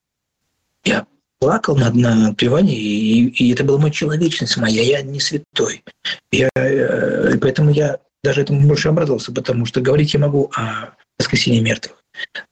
Я 0.85 1.05
плакал 1.43 1.75
на, 1.75 1.91
на 1.91 2.29
отпевании, 2.29 2.77
и, 2.77 3.27
и 3.27 3.53
это 3.53 3.65
была 3.65 3.77
моя 3.77 3.91
человечность 3.91 4.55
моя, 4.55 4.81
я 4.81 5.01
не 5.01 5.19
святой. 5.19 5.83
Я, 6.31 6.49
э, 6.55 7.37
поэтому 7.37 7.69
я 7.71 7.97
даже 8.23 8.41
этому 8.41 8.65
больше 8.65 8.87
обрадовался, 8.87 9.33
потому 9.33 9.65
что 9.65 9.81
говорить 9.81 10.13
я 10.13 10.21
могу 10.21 10.49
о 10.55 10.91
воскресении 11.19 11.59
мертвых. 11.59 12.01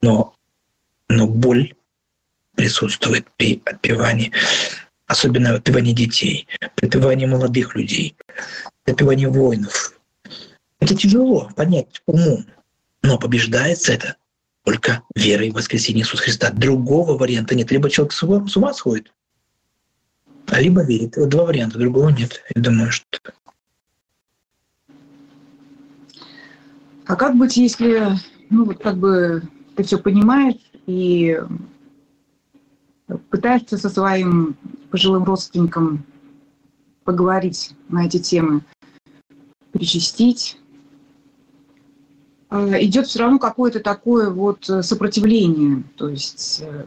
Но, 0.02 0.34
но 1.08 1.26
боль 1.26 1.72
присутствует 2.54 3.26
при 3.38 3.62
отпевании, 3.64 4.30
особенно 5.06 5.54
отпевании 5.54 5.94
детей, 5.94 6.46
при 6.74 6.86
отпевании 6.86 7.24
молодых 7.24 7.74
людей, 7.74 8.14
при 8.84 8.92
отпевании 8.92 9.24
воинов. 9.24 9.98
Это 10.80 10.94
тяжело 10.94 11.50
понять 11.56 12.02
умом, 12.04 12.44
но 13.02 13.18
побеждается 13.18 13.94
это 13.94 14.16
только 14.64 15.02
верой 15.14 15.50
в 15.50 15.54
воскресение 15.54 16.02
Иисуса 16.02 16.22
Христа. 16.22 16.50
Другого 16.50 17.18
варианта 17.18 17.54
нет. 17.54 17.70
Либо 17.70 17.90
человек 17.90 18.12
с 18.12 18.22
ума 18.22 18.72
сходит, 18.74 19.12
а 20.46 20.60
либо 20.60 20.82
верит. 20.84 21.16
Вот 21.16 21.28
два 21.28 21.44
варианта, 21.44 21.78
другого 21.78 22.10
нет. 22.10 22.42
Я 22.54 22.62
думаю, 22.62 22.90
что... 22.92 23.06
А 27.06 27.16
как 27.16 27.36
быть, 27.36 27.56
если, 27.56 28.12
ну 28.50 28.64
вот 28.64 28.78
как 28.78 28.96
бы 28.96 29.42
ты 29.76 29.82
все 29.82 29.98
понимаешь 29.98 30.60
и 30.86 31.38
пытаешься 33.30 33.76
со 33.76 33.88
своим 33.88 34.56
пожилым 34.90 35.24
родственником 35.24 36.06
поговорить 37.04 37.74
на 37.88 38.06
эти 38.06 38.18
темы, 38.18 38.62
причастить, 39.72 40.58
идет 42.52 43.06
все 43.06 43.20
равно 43.20 43.38
какое-то 43.38 43.80
такое 43.80 44.30
вот 44.30 44.68
э, 44.68 44.82
сопротивление. 44.82 45.84
То 45.96 46.08
есть 46.08 46.62
э, 46.62 46.84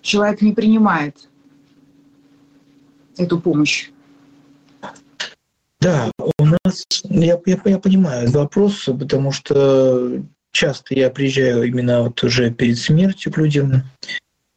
человек 0.00 0.40
не 0.42 0.52
принимает 0.52 1.28
эту 3.16 3.40
помощь. 3.40 3.90
Да, 5.80 6.10
у 6.38 6.44
нас, 6.44 6.86
я, 7.04 7.40
я, 7.44 7.60
я 7.64 7.78
понимаю 7.78 8.30
вопрос, 8.30 8.84
потому 8.84 9.32
что 9.32 10.22
часто 10.52 10.94
я 10.94 11.10
приезжаю 11.10 11.64
именно 11.64 12.02
вот 12.02 12.22
уже 12.22 12.52
перед 12.52 12.78
смертью 12.78 13.32
к 13.32 13.38
людям. 13.38 13.82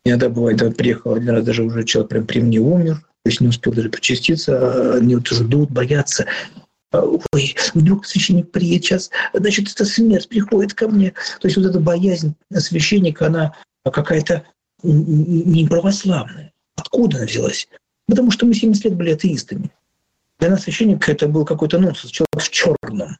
Иногда 0.03 0.29
бывает, 0.29 0.61
вот 0.61 0.77
приехал 0.77 1.15
один 1.15 1.29
раз, 1.29 1.43
даже 1.43 1.63
уже 1.63 1.83
человек 1.83 2.09
прям 2.11 2.27
при 2.27 2.41
мне 2.41 2.59
умер, 2.59 2.97
то 2.97 3.29
есть 3.29 3.41
не 3.41 3.47
успел 3.47 3.73
даже 3.73 3.89
причаститься, 3.89 4.97
они 4.97 5.15
вот 5.15 5.27
ждут, 5.27 5.71
боятся 5.71 6.27
ой, 7.03 7.55
вдруг 7.73 8.05
священник 8.05 8.51
приедет 8.51 8.85
сейчас, 8.85 9.09
значит, 9.33 9.71
эта 9.71 9.85
смерть 9.85 10.29
приходит 10.29 10.73
ко 10.73 10.87
мне. 10.87 11.11
То 11.39 11.47
есть 11.47 11.57
вот 11.57 11.65
эта 11.65 11.79
боязнь 11.79 12.35
священника, 12.51 13.27
она 13.27 13.55
какая-то 13.83 14.45
не 14.83 15.67
православная. 15.67 16.53
Откуда 16.75 17.17
она 17.17 17.25
взялась? 17.25 17.67
Потому 18.07 18.31
что 18.31 18.45
мы 18.45 18.53
70 18.53 18.85
лет 18.85 18.95
были 18.95 19.11
атеистами. 19.11 19.71
Для 20.39 20.49
нас 20.49 20.63
священник 20.63 21.07
это 21.07 21.27
был 21.27 21.45
какой-то 21.45 21.79
нонсенс, 21.79 22.11
человек 22.11 22.29
в 22.37 22.49
черном. 22.49 23.17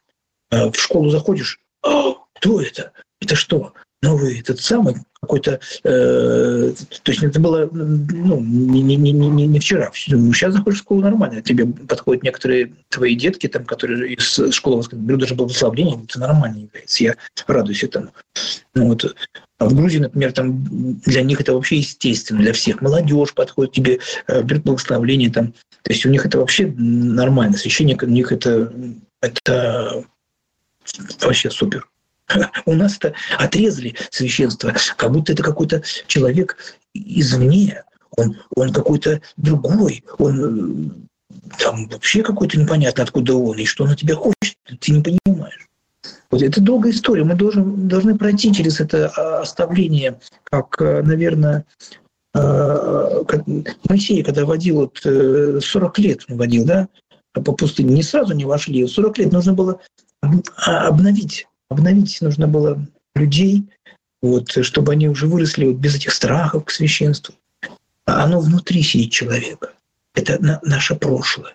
А 0.50 0.70
в 0.70 0.76
школу 0.76 1.10
заходишь, 1.10 1.58
а, 1.82 2.14
кто 2.34 2.60
это? 2.60 2.92
Это 3.20 3.34
что? 3.34 3.72
Новый 4.02 4.40
этот 4.40 4.60
самый 4.60 4.96
какой-то, 5.20 5.58
э, 5.82 6.72
то 7.02 7.12
есть 7.12 7.22
это 7.22 7.40
было 7.40 7.68
ну, 7.72 8.40
не, 8.40 8.82
не, 8.82 8.96
не, 8.96 9.12
не, 9.12 9.46
не 9.46 9.58
вчера. 9.58 9.90
Сейчас 9.92 10.52
заходишь 10.52 10.78
в 10.78 10.82
школу 10.82 11.00
нормально, 11.00 11.42
тебе 11.42 11.66
подходят 11.66 12.22
некоторые 12.22 12.72
твои 12.88 13.16
детки, 13.16 13.48
там, 13.48 13.64
которые 13.64 14.14
из 14.14 14.54
школы 14.54 14.84
берут 14.92 15.22
даже 15.22 15.34
благословление, 15.34 16.00
это 16.04 16.20
нормально 16.20 16.58
является. 16.58 17.02
Я 17.02 17.14
радуюсь 17.46 17.82
этому. 17.82 18.10
Ну, 18.74 18.88
вот. 18.88 19.16
А 19.58 19.64
в 19.64 19.74
Грузии, 19.74 19.98
например, 19.98 20.32
там 20.32 20.64
для 21.06 21.22
них 21.22 21.40
это 21.40 21.54
вообще 21.54 21.78
естественно, 21.78 22.40
для 22.40 22.52
всех. 22.52 22.82
Молодежь 22.82 23.32
подходит 23.32 23.72
тебе, 23.72 24.00
э, 24.28 24.42
берет 24.42 24.64
благословление. 24.64 25.30
Там. 25.30 25.54
То 25.82 25.92
есть 25.92 26.04
у 26.04 26.10
них 26.10 26.26
это 26.26 26.38
вообще 26.38 26.66
нормально. 26.76 27.56
Священник 27.56 28.02
у 28.02 28.06
них 28.06 28.32
это, 28.32 28.72
это 29.22 30.04
вообще 31.20 31.50
супер. 31.50 31.88
У 32.64 32.74
нас 32.74 32.96
это 32.96 33.14
отрезали 33.38 33.94
священство, 34.10 34.74
как 34.96 35.12
будто 35.12 35.32
это 35.32 35.42
какой-то 35.42 35.82
человек 36.06 36.56
извне, 36.94 37.84
он, 38.16 38.36
он 38.54 38.72
какой-то 38.72 39.20
другой, 39.36 40.04
он 40.18 41.08
там 41.58 41.88
вообще 41.88 42.22
какой-то 42.22 42.58
непонятно, 42.58 43.04
откуда 43.04 43.34
он, 43.34 43.58
и 43.58 43.64
что 43.64 43.84
он 43.84 43.90
от 43.90 44.00
тебя 44.00 44.16
хочет, 44.16 44.56
ты 44.80 44.92
не 44.92 45.02
понимаешь. 45.02 45.68
Вот 46.30 46.42
это 46.42 46.60
долгая 46.60 46.92
история. 46.92 47.24
Мы 47.24 47.34
должен, 47.34 47.88
должны 47.88 48.16
пройти 48.16 48.52
через 48.52 48.80
это 48.80 49.08
а, 49.16 49.40
оставление, 49.42 50.18
как, 50.44 50.76
э, 50.80 51.02
наверное, 51.02 51.64
э, 52.34 53.22
Моисей, 53.88 54.22
когда 54.24 54.44
водил, 54.44 54.76
вот 54.76 54.98
40 54.98 55.98
э, 55.98 56.02
лет 56.02 56.24
он 56.28 56.36
водил, 56.36 56.64
да, 56.64 56.88
по 57.32 57.52
пустыне, 57.52 57.94
не 57.94 58.02
сразу 58.02 58.34
не 58.34 58.44
вошли, 58.44 58.86
40 58.86 59.18
лет 59.18 59.32
нужно 59.32 59.52
было 59.52 59.80
обновить 60.56 61.46
обновить 61.68 62.20
нужно 62.20 62.48
было 62.48 62.86
людей, 63.14 63.68
вот, 64.22 64.50
чтобы 64.50 64.92
они 64.92 65.08
уже 65.08 65.26
выросли 65.26 65.66
вот 65.66 65.76
без 65.76 65.96
этих 65.96 66.12
страхов 66.12 66.64
к 66.64 66.70
священству. 66.70 67.34
А 68.06 68.24
оно 68.24 68.40
внутри 68.40 68.82
сидит 68.82 69.12
человека. 69.12 69.72
Это 70.14 70.42
на, 70.42 70.60
наше 70.62 70.94
прошлое. 70.94 71.52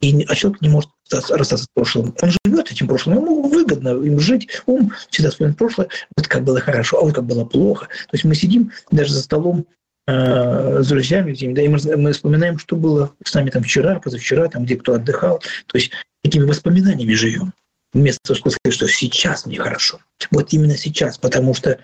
И, 0.00 0.24
а 0.24 0.34
человек 0.34 0.60
не 0.60 0.68
может 0.68 0.90
расстаться 1.10 1.64
с 1.64 1.68
прошлым. 1.72 2.14
Он 2.20 2.30
живет 2.44 2.70
этим 2.70 2.86
прошлым, 2.86 3.16
ему 3.16 3.48
выгодно 3.48 3.88
им 4.02 4.20
жить, 4.20 4.48
ум 4.66 4.92
всегда 5.10 5.30
вспоминает 5.30 5.58
прошлое, 5.58 5.88
вот 6.16 6.28
как 6.28 6.44
было 6.44 6.60
хорошо, 6.60 6.98
а 6.98 7.04
вот 7.04 7.14
как 7.14 7.24
было 7.24 7.44
плохо. 7.44 7.86
То 7.86 8.14
есть 8.14 8.24
мы 8.24 8.34
сидим 8.34 8.72
даже 8.90 9.14
за 9.14 9.22
столом 9.22 9.66
э, 10.06 10.82
с 10.82 10.88
друзьями, 10.88 11.34
да, 11.54 11.62
и 11.62 11.68
мы 11.68 12.12
вспоминаем, 12.12 12.58
что 12.58 12.76
было 12.76 13.12
с 13.24 13.32
нами 13.32 13.50
там 13.50 13.62
вчера, 13.62 13.98
позавчера, 14.00 14.48
там, 14.48 14.64
где 14.64 14.76
кто 14.76 14.94
отдыхал. 14.94 15.38
То 15.66 15.78
есть 15.78 15.92
такими 16.22 16.44
воспоминаниями 16.44 17.14
живем. 17.14 17.52
Вместо 17.96 18.20
того, 18.24 18.36
чтобы 18.36 18.50
сказать, 18.50 18.74
что 18.74 18.88
сейчас 18.88 19.46
мне 19.46 19.58
хорошо. 19.58 20.00
Вот 20.30 20.52
именно 20.52 20.76
сейчас, 20.76 21.16
потому 21.16 21.54
что 21.54 21.82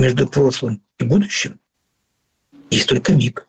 между 0.00 0.26
прошлым 0.26 0.82
и 0.98 1.04
будущим 1.04 1.60
есть 2.68 2.88
только 2.88 3.12
миг. 3.12 3.46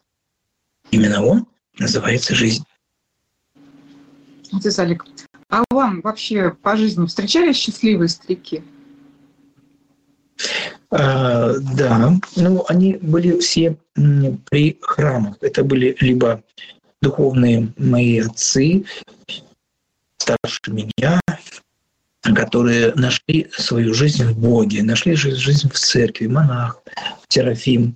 Именно 0.92 1.26
он 1.26 1.48
называется 1.80 2.36
жизнь. 2.36 2.64
Отец 4.52 4.78
Олег, 4.78 5.04
а 5.50 5.64
вам 5.72 6.02
вообще 6.02 6.52
по 6.52 6.78
жизни 6.78 7.08
встречались 7.08 7.56
счастливые 7.56 8.10
старики? 8.10 8.64
А, 10.92 11.54
да, 11.58 12.14
ну 12.36 12.66
они 12.68 12.98
были 13.02 13.40
все 13.40 13.76
при 13.98 14.78
храмах. 14.80 15.38
Это 15.42 15.64
были 15.64 15.98
либо 16.02 16.44
духовные 17.02 17.74
мои 17.78 18.20
отцы, 18.20 18.86
старше 20.24 20.60
меня, 20.68 21.20
которые 22.22 22.94
нашли 22.96 23.50
свою 23.52 23.94
жизнь 23.94 24.24
в 24.24 24.38
Боге, 24.38 24.84
нашли 24.84 25.16
жизнь 25.16 25.70
в 25.70 25.78
церкви, 25.78 26.28
монах, 26.28 26.82
Серафим, 27.28 27.96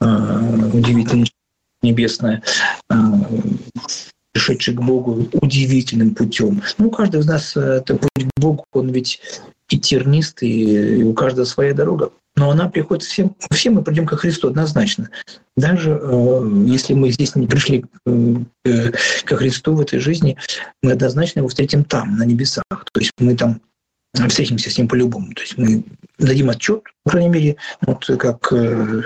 а, 0.00 0.40
удивительный 0.72 1.30
небесная, 1.82 2.42
пришедший 4.32 4.74
к 4.74 4.80
Богу 4.80 5.28
удивительным 5.32 6.14
путем. 6.14 6.62
Ну, 6.78 6.88
у 6.88 6.90
каждого 6.90 7.20
из 7.20 7.26
нас 7.26 7.56
э, 7.56 7.60
это 7.60 7.96
путь 7.96 8.24
к 8.24 8.40
Богу, 8.40 8.64
он 8.72 8.90
ведь 8.90 9.20
и 9.68 9.78
тернист, 9.78 10.42
и 10.42 11.04
у 11.04 11.12
каждого 11.12 11.44
своя 11.44 11.74
дорога. 11.74 12.10
Но 12.38 12.52
она 12.52 12.68
приходит 12.68 13.02
всем, 13.02 13.34
все 13.50 13.70
мы 13.70 13.82
придем 13.82 14.06
ко 14.06 14.16
Христу 14.16 14.48
однозначно. 14.48 15.10
Даже 15.56 15.98
э, 16.00 16.50
если 16.66 16.94
мы 16.94 17.10
здесь 17.10 17.34
не 17.34 17.48
пришли 17.48 17.84
э, 18.06 18.92
ко 19.24 19.36
Христу 19.36 19.74
в 19.74 19.80
этой 19.80 19.98
жизни, 19.98 20.36
мы 20.80 20.92
однозначно 20.92 21.40
его 21.40 21.48
встретим 21.48 21.82
там, 21.82 22.16
на 22.16 22.22
небесах. 22.22 22.62
То 22.70 23.00
есть 23.00 23.10
мы 23.18 23.34
там 23.34 23.60
встретимся 24.28 24.70
с 24.70 24.78
ним 24.78 24.86
по-любому. 24.86 25.32
То 25.34 25.42
есть 25.42 25.58
мы 25.58 25.82
дадим 26.18 26.48
отчет, 26.48 26.84
по 27.02 27.10
крайней 27.10 27.28
мере, 27.28 27.56
вот 27.80 28.06
как 28.06 28.52
э, 28.52 29.02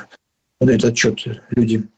дают 0.60 0.84
отчет 0.84 1.42
люди 1.52 1.88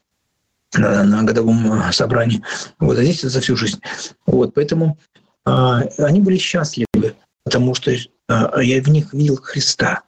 на, 0.73 1.03
на 1.03 1.23
годовом 1.23 1.73
э, 1.73 1.91
собрании. 1.91 2.41
Вот, 2.79 2.97
а 2.97 3.03
здесь 3.03 3.23
за 3.23 3.41
всю 3.41 3.57
жизнь. 3.57 3.81
Вот, 4.25 4.53
поэтому 4.53 4.97
а, 5.43 5.81
они 5.97 6.21
были 6.21 6.37
счастливы, 6.37 7.15
потому 7.43 7.75
что 7.75 7.91
а, 8.29 8.61
я 8.61 8.81
в 8.81 8.87
них 8.87 9.13
видел 9.13 9.35
Христа. 9.35 10.03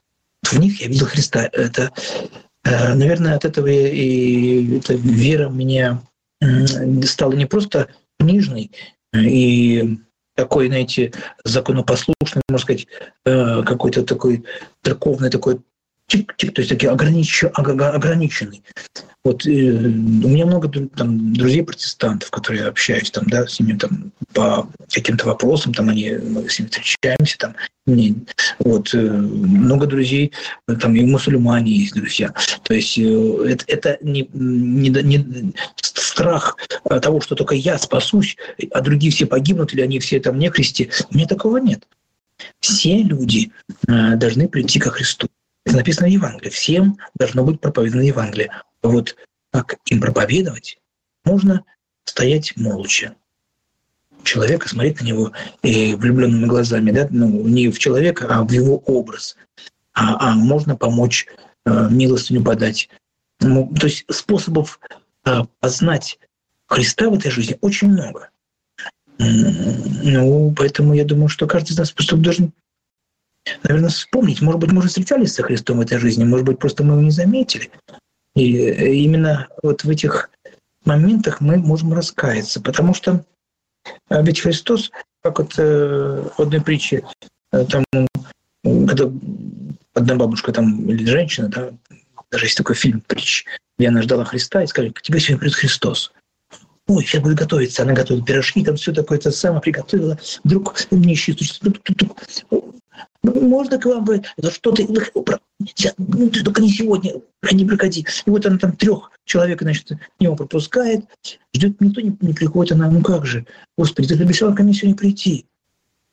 В 0.51 0.59
них 0.59 0.81
я 0.81 0.87
видел 0.87 1.05
Христа. 1.05 1.49
Это, 1.51 1.91
а, 2.63 2.95
наверное, 2.95 3.35
от 3.35 3.45
этого 3.45 3.67
и 3.67 4.77
эта 4.77 4.93
вера 4.93 5.49
меня 5.49 6.01
стала 7.03 7.33
не 7.33 7.45
просто 7.45 7.89
книжной 8.19 8.71
и 9.13 9.97
такой, 10.35 10.67
знаете, 10.67 11.11
законопослушный, 11.43 12.41
можно 12.47 12.63
сказать, 12.63 12.87
какой-то 13.23 14.03
такой 14.03 14.45
церковный 14.83 15.31
такой 15.31 15.61
тип, 16.07 16.31
то 16.35 16.61
есть 16.61 16.69
такие 16.69 16.91
огранич, 16.91 17.43
ограниченный. 17.53 18.63
Вот 19.23 19.45
э, 19.45 19.49
у 19.49 20.27
меня 20.29 20.45
много 20.45 20.69
там, 20.69 21.33
друзей 21.33 21.63
протестантов, 21.63 22.31
которые 22.31 22.63
я 22.63 22.69
общаюсь 22.69 23.11
там, 23.11 23.25
да, 23.27 23.45
с 23.45 23.59
ними 23.59 23.77
там 23.77 24.11
по 24.33 24.69
каким-то 24.89 25.27
вопросам, 25.27 25.73
там 25.73 25.89
они, 25.89 26.11
мы 26.11 26.49
с 26.49 26.59
ними 26.59 26.69
встречаемся, 26.69 27.37
там, 27.37 27.55
мне, 27.85 28.15
вот, 28.59 28.93
э, 28.93 28.99
много 28.99 29.85
друзей, 29.85 30.31
там 30.79 30.95
и 30.95 31.05
мусульмане 31.05 31.73
есть 31.73 31.93
друзья. 31.93 32.33
То 32.63 32.73
есть 32.73 32.97
э, 32.97 33.03
это, 33.49 33.65
это 33.67 33.97
не, 34.01 34.29
не, 34.33 34.89
не 34.89 35.53
страх 35.75 36.57
того, 37.01 37.19
что 37.19 37.35
только 37.35 37.53
я 37.53 37.77
спасусь, 37.77 38.37
а 38.71 38.81
другие 38.81 39.11
все 39.11 39.25
погибнут, 39.25 39.73
или 39.73 39.81
они 39.81 39.99
все 39.99 40.19
там 40.21 40.39
не 40.39 40.49
христи. 40.49 40.89
У 41.11 41.15
меня 41.15 41.27
такого 41.27 41.57
нет. 41.57 41.85
Все 42.59 43.01
люди 43.01 43.51
э, 43.87 44.15
должны 44.15 44.47
прийти 44.47 44.79
ко 44.79 44.89
Христу. 44.89 45.27
Это 45.67 45.75
написано 45.75 46.07
в 46.07 46.11
Евангелии. 46.11 46.49
Всем 46.49 46.97
должно 47.15 47.43
быть 47.43 47.59
проповедано 47.59 47.99
Евангелие. 47.99 48.49
Вот 48.81 49.17
как 49.51 49.75
им 49.87 49.99
проповедовать, 49.99 50.79
можно 51.25 51.65
стоять 52.05 52.55
молча. 52.55 53.15
Человека, 54.23 54.69
смотреть 54.69 55.01
на 55.01 55.05
него 55.05 55.33
и 55.63 55.93
влюбленными 55.95 56.45
глазами, 56.45 56.91
да, 56.91 57.09
ну, 57.11 57.45
не 57.45 57.67
в 57.69 57.79
человека, 57.79 58.27
а 58.29 58.45
в 58.45 58.51
его 58.51 58.77
образ. 58.77 59.35
А, 59.93 60.29
а 60.29 60.35
можно 60.35 60.77
помочь 60.77 61.27
э, 61.65 61.87
милостыню 61.91 62.43
подать. 62.45 62.87
Ну, 63.41 63.69
то 63.77 63.87
есть 63.87 64.05
способов 64.09 64.79
э, 65.25 65.41
познать 65.59 66.17
Христа 66.67 67.09
в 67.09 67.15
этой 67.15 67.29
жизни 67.29 67.57
очень 67.59 67.89
много. 67.89 68.29
Ну, 69.17 70.53
поэтому 70.55 70.93
я 70.93 71.03
думаю, 71.03 71.27
что 71.27 71.45
каждый 71.45 71.71
из 71.71 71.77
нас 71.77 71.91
просто 71.91 72.15
должен 72.15 72.53
наверное, 73.63 73.89
вспомнить. 73.89 74.41
Может 74.41 74.61
быть, 74.61 74.71
мы 74.71 74.79
уже 74.79 74.89
встречались 74.89 75.33
со 75.33 75.43
Христом 75.43 75.77
в 75.77 75.81
этой 75.81 75.97
жизни, 75.97 76.23
может 76.23 76.45
быть, 76.45 76.59
просто 76.59 76.83
мы 76.83 76.93
его 76.93 77.03
не 77.03 77.11
заметили. 77.11 77.69
И 78.35 79.03
именно 79.03 79.47
вот 79.63 79.83
в 79.83 79.89
этих 79.89 80.29
моментах 80.85 81.41
мы 81.41 81.57
можем 81.57 81.93
раскаяться, 81.93 82.61
потому 82.61 82.93
что 82.93 83.23
а, 84.09 84.21
ведь 84.21 84.41
Христос, 84.41 84.91
как 85.21 85.39
вот 85.39 85.53
э, 85.57 86.23
в 86.37 86.39
одной 86.39 86.61
притче, 86.61 87.03
э, 87.51 87.65
там, 87.65 87.83
когда 88.63 89.11
одна 89.93 90.15
бабушка 90.15 90.51
там 90.51 90.89
или 90.89 91.05
женщина, 91.05 91.49
да, 91.49 91.71
даже 92.31 92.45
есть 92.45 92.57
такой 92.57 92.75
фильм 92.75 93.01
притч, 93.01 93.45
где 93.77 93.89
она 93.89 94.01
ждала 94.01 94.25
Христа 94.25 94.63
и 94.63 94.67
сказали, 94.67 94.91
к 94.91 95.01
тебе 95.01 95.19
сегодня 95.19 95.39
придет 95.39 95.55
Христос. 95.55 96.11
Ой, 96.87 97.03
сейчас 97.03 97.21
будет 97.21 97.37
готовиться. 97.37 97.83
Она 97.83 97.93
готовит 97.93 98.25
пирожки, 98.25 98.63
там 98.63 98.77
все 98.77 98.93
такое, 98.93 99.17
это 99.17 99.31
самое 99.31 99.61
приготовила. 99.61 100.17
Вдруг 100.43 100.75
нищий 100.91 101.33
стучится. 101.33 102.45
Можно 103.31 103.77
к 103.77 103.85
вам 103.85 104.05
бы, 104.05 104.23
это 104.37 104.51
что 104.51 104.71
ты, 104.71 104.87
ну, 104.87 106.29
ты 106.29 106.43
только 106.43 106.61
не 106.61 106.69
сегодня, 106.69 107.13
не 107.51 107.65
приходи. 107.65 108.05
И 108.25 108.29
вот 108.29 108.45
она 108.45 108.57
там 108.57 108.75
трех 108.75 109.11
человек, 109.25 109.61
значит, 109.61 109.91
него 110.19 110.35
пропускает, 110.35 111.05
ждет, 111.55 111.79
никто 111.81 112.01
не, 112.01 112.15
не 112.21 112.33
приходит, 112.33 112.73
она, 112.73 112.89
ну 112.89 113.01
как 113.01 113.25
же, 113.25 113.45
Господи, 113.77 114.15
ты 114.15 114.23
обещала 114.23 114.53
ко 114.53 114.63
мне 114.63 114.95
прийти. 114.95 115.45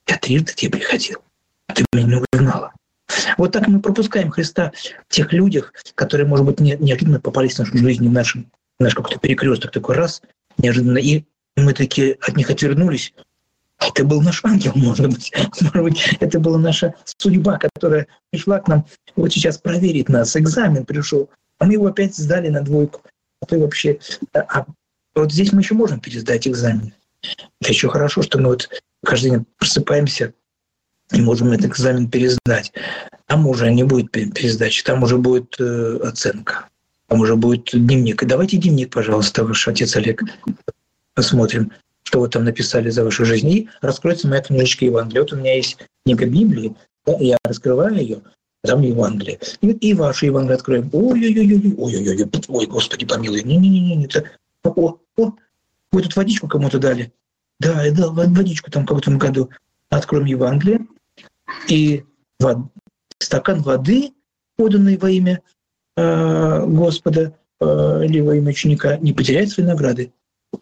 Я 0.07 0.17
трижды 0.17 0.51
к 0.51 0.55
тебе 0.55 0.71
приходил, 0.71 1.19
а 1.67 1.73
ты 1.73 1.85
меня 1.93 2.07
не 2.07 2.23
узнала. 2.33 2.73
Вот 3.37 3.51
так 3.51 3.67
мы 3.67 3.79
пропускаем 3.79 4.29
Христа 4.29 4.71
в 5.07 5.13
тех 5.13 5.31
людях, 5.33 5.73
которые, 5.95 6.27
может 6.27 6.45
быть, 6.45 6.59
не, 6.59 6.75
неожиданно 6.79 7.19
попались 7.19 7.55
в 7.55 7.59
нашу 7.59 7.77
жизнь, 7.77 8.07
в 8.07 8.11
нашем, 8.11 8.51
наш 8.79 8.93
какой-то 8.95 9.19
перекресток 9.19 9.71
такой 9.71 9.95
раз, 9.95 10.21
неожиданно, 10.57 10.97
и 10.97 11.23
мы 11.55 11.73
такие 11.73 12.17
от 12.21 12.35
них 12.35 12.49
отвернулись, 12.49 13.13
это 13.89 14.03
был 14.03 14.21
наш 14.21 14.43
ангел, 14.43 14.71
может 14.75 15.07
быть. 15.07 15.31
Может 15.61 15.83
быть, 15.83 16.17
это 16.19 16.39
была 16.39 16.57
наша 16.57 16.93
судьба, 17.17 17.57
которая 17.57 18.07
пришла 18.31 18.59
к 18.59 18.67
нам 18.67 18.85
вот 19.15 19.33
сейчас 19.33 19.57
проверить 19.57 20.09
нас. 20.09 20.35
Экзамен 20.35 20.85
пришел, 20.85 21.29
а 21.59 21.65
мы 21.65 21.73
его 21.73 21.87
опять 21.87 22.15
сдали 22.15 22.49
на 22.49 22.61
двойку. 22.61 23.01
А 23.41 23.45
то 23.45 23.57
вообще... 23.59 23.99
А 24.33 24.65
вот 25.13 25.31
здесь 25.31 25.53
мы 25.53 25.61
еще 25.61 25.73
можем 25.73 25.99
пересдать 25.99 26.47
экзамен. 26.47 26.93
Это 27.61 27.71
еще 27.71 27.89
хорошо, 27.89 28.21
что 28.21 28.37
мы 28.37 28.49
вот 28.49 28.69
каждый 29.03 29.31
день 29.31 29.45
просыпаемся 29.57 30.33
и 31.11 31.21
можем 31.21 31.51
этот 31.51 31.67
экзамен 31.67 32.09
пересдать. 32.09 32.73
Там 33.27 33.47
уже 33.47 33.71
не 33.71 33.83
будет 33.83 34.11
пересдачи, 34.11 34.83
там 34.83 35.03
уже 35.03 35.17
будет 35.17 35.55
э, 35.59 35.99
оценка. 36.03 36.69
Там 37.07 37.21
уже 37.21 37.35
будет 37.35 37.69
дневник. 37.71 38.23
Давайте 38.25 38.57
дневник, 38.57 38.91
пожалуйста, 38.91 39.43
ваш 39.43 39.67
отец 39.67 39.95
Олег. 39.95 40.23
Посмотрим 41.13 41.71
что 42.05 42.21
вы 42.21 42.29
там 42.29 42.45
написали 42.45 42.89
за 42.89 43.03
вашу 43.03 43.25
жизнь, 43.25 43.67
раскроется 43.81 44.27
моя 44.27 44.41
книжечка 44.41 44.85
Евангелия. 44.85 45.21
Вот 45.21 45.33
у 45.33 45.37
меня 45.37 45.55
есть 45.55 45.77
книга 46.05 46.25
Библии, 46.25 46.75
да, 47.05 47.17
я 47.19 47.37
раскрываю 47.43 47.95
ее, 47.95 48.21
там 48.63 48.81
Евангелие. 48.81 49.39
И, 49.61 49.71
и 49.71 49.93
вашу 49.93 50.27
Евангелие 50.27 50.55
откроем. 50.55 50.89
Ой-ой-ой, 50.93 51.75
ой-ой-ой, 51.77 52.29
ой, 52.47 52.65
Господи, 52.67 53.05
помилуй. 53.05 53.43
Не-не-не, 53.43 54.05
это... 54.05 54.23
О, 54.63 54.97
о, 55.17 55.33
вы 55.91 56.01
тут 56.01 56.15
водичку 56.15 56.47
кому-то 56.47 56.79
дали. 56.79 57.11
Да, 57.59 57.83
я 57.83 57.91
дал 57.91 58.13
водичку 58.13 58.69
там 58.71 58.85
каком-то 58.85 59.11
году. 59.11 59.49
Откроем 59.89 60.25
Евангелие, 60.25 60.87
и 61.69 62.03
вод... 62.39 62.57
стакан 63.19 63.61
воды, 63.61 64.11
поданный 64.57 64.97
во 64.97 65.09
имя 65.09 65.41
э, 65.95 66.65
Господа 66.65 67.37
э, 67.59 68.01
или 68.05 68.19
во 68.19 68.35
имя 68.35 68.49
ученика, 68.49 68.97
не 68.97 69.13
потеряет 69.13 69.49
свои 69.49 69.65
награды. 69.65 70.11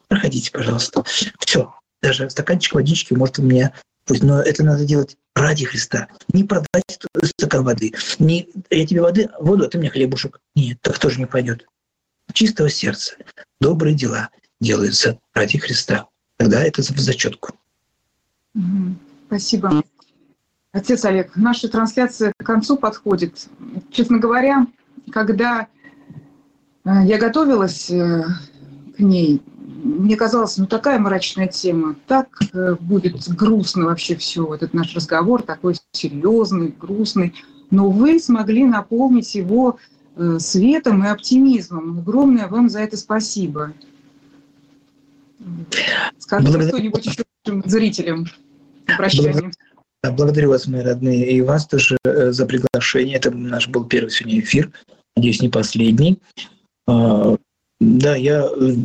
Проходите, 0.08 0.52
пожалуйста. 0.52 1.04
Все. 1.40 1.74
Даже 2.02 2.30
стаканчик 2.30 2.76
водички 2.76 3.14
может 3.14 3.40
у 3.40 3.44
меня 3.44 3.74
быть. 4.08 4.24
Но 4.24 4.42
это 4.42 4.64
надо 4.64 4.86
делать 4.86 5.18
ради 5.36 5.66
Христа. 5.66 6.08
Не 6.32 6.44
продать 6.44 7.00
стакан 7.24 7.64
воды. 7.64 7.94
Не 8.20 8.50
я 8.70 8.86
тебе 8.86 9.02
воды, 9.02 9.30
воду, 9.40 9.66
а 9.66 9.68
ты 9.70 9.78
мне 9.78 9.90
хлебушек. 9.90 10.40
Нет, 10.56 10.80
так 10.82 11.00
тоже 11.00 11.20
не 11.20 11.26
пойдет. 11.26 11.66
Чистого 12.34 12.70
сердца. 12.70 13.16
Добрые 13.60 13.96
дела 13.96 14.30
делаются 14.60 15.20
ради 15.34 15.58
Христа. 15.58 16.08
тогда 16.38 16.64
это 16.64 16.82
в 16.82 17.00
зачетку. 17.00 17.56
Спасибо. 19.28 19.84
Отец 20.72 21.06
Олег, 21.06 21.36
наша 21.36 21.68
трансляция 21.70 22.34
к 22.38 22.46
концу 22.46 22.78
подходит. 22.78 23.48
Честно 23.92 24.18
говоря, 24.18 24.66
когда 25.12 25.68
э, 26.84 26.90
я 27.06 27.20
готовилась 27.20 27.92
э, 27.92 28.24
к 28.96 29.00
ней, 29.00 29.42
мне 29.84 30.15
казалось, 30.15 30.57
ну 30.57 30.65
такая 30.65 30.99
мрачная 30.99 31.47
тема, 31.47 31.95
так 32.07 32.27
э, 32.53 32.76
будет 32.80 33.27
грустно 33.30 33.85
вообще 33.85 34.15
все, 34.15 34.53
этот 34.53 34.73
наш 34.73 34.95
разговор 34.95 35.41
такой 35.41 35.76
серьезный, 35.91 36.69
грустный. 36.69 37.34
Но 37.69 37.89
вы 37.89 38.19
смогли 38.19 38.65
наполнить 38.65 39.34
его 39.35 39.77
светом 40.38 41.03
и 41.03 41.07
оптимизмом. 41.07 41.97
Огромное 41.97 42.47
вам 42.47 42.69
за 42.69 42.81
это 42.81 42.97
спасибо. 42.97 43.73
Скажите 46.19 46.51
Благодарю. 46.51 46.77
что-нибудь 46.77 47.05
еще 47.05 47.23
зрителям. 47.65 48.27
Благодарю. 48.97 49.51
Благодарю 50.03 50.49
вас, 50.49 50.68
мои 50.68 50.81
родные, 50.81 51.31
и 51.31 51.41
вас 51.41 51.65
тоже 51.65 51.97
э, 52.03 52.31
за 52.31 52.45
приглашение. 52.45 53.15
Это 53.15 53.31
наш 53.31 53.69
был 53.69 53.85
первый 53.85 54.10
сегодня 54.10 54.41
эфир, 54.41 54.72
надеюсь, 55.15 55.41
не 55.41 55.47
последний. 55.47 56.19
А, 56.88 57.38
да, 57.80 58.15
я 58.18 58.43
э, 58.43 58.76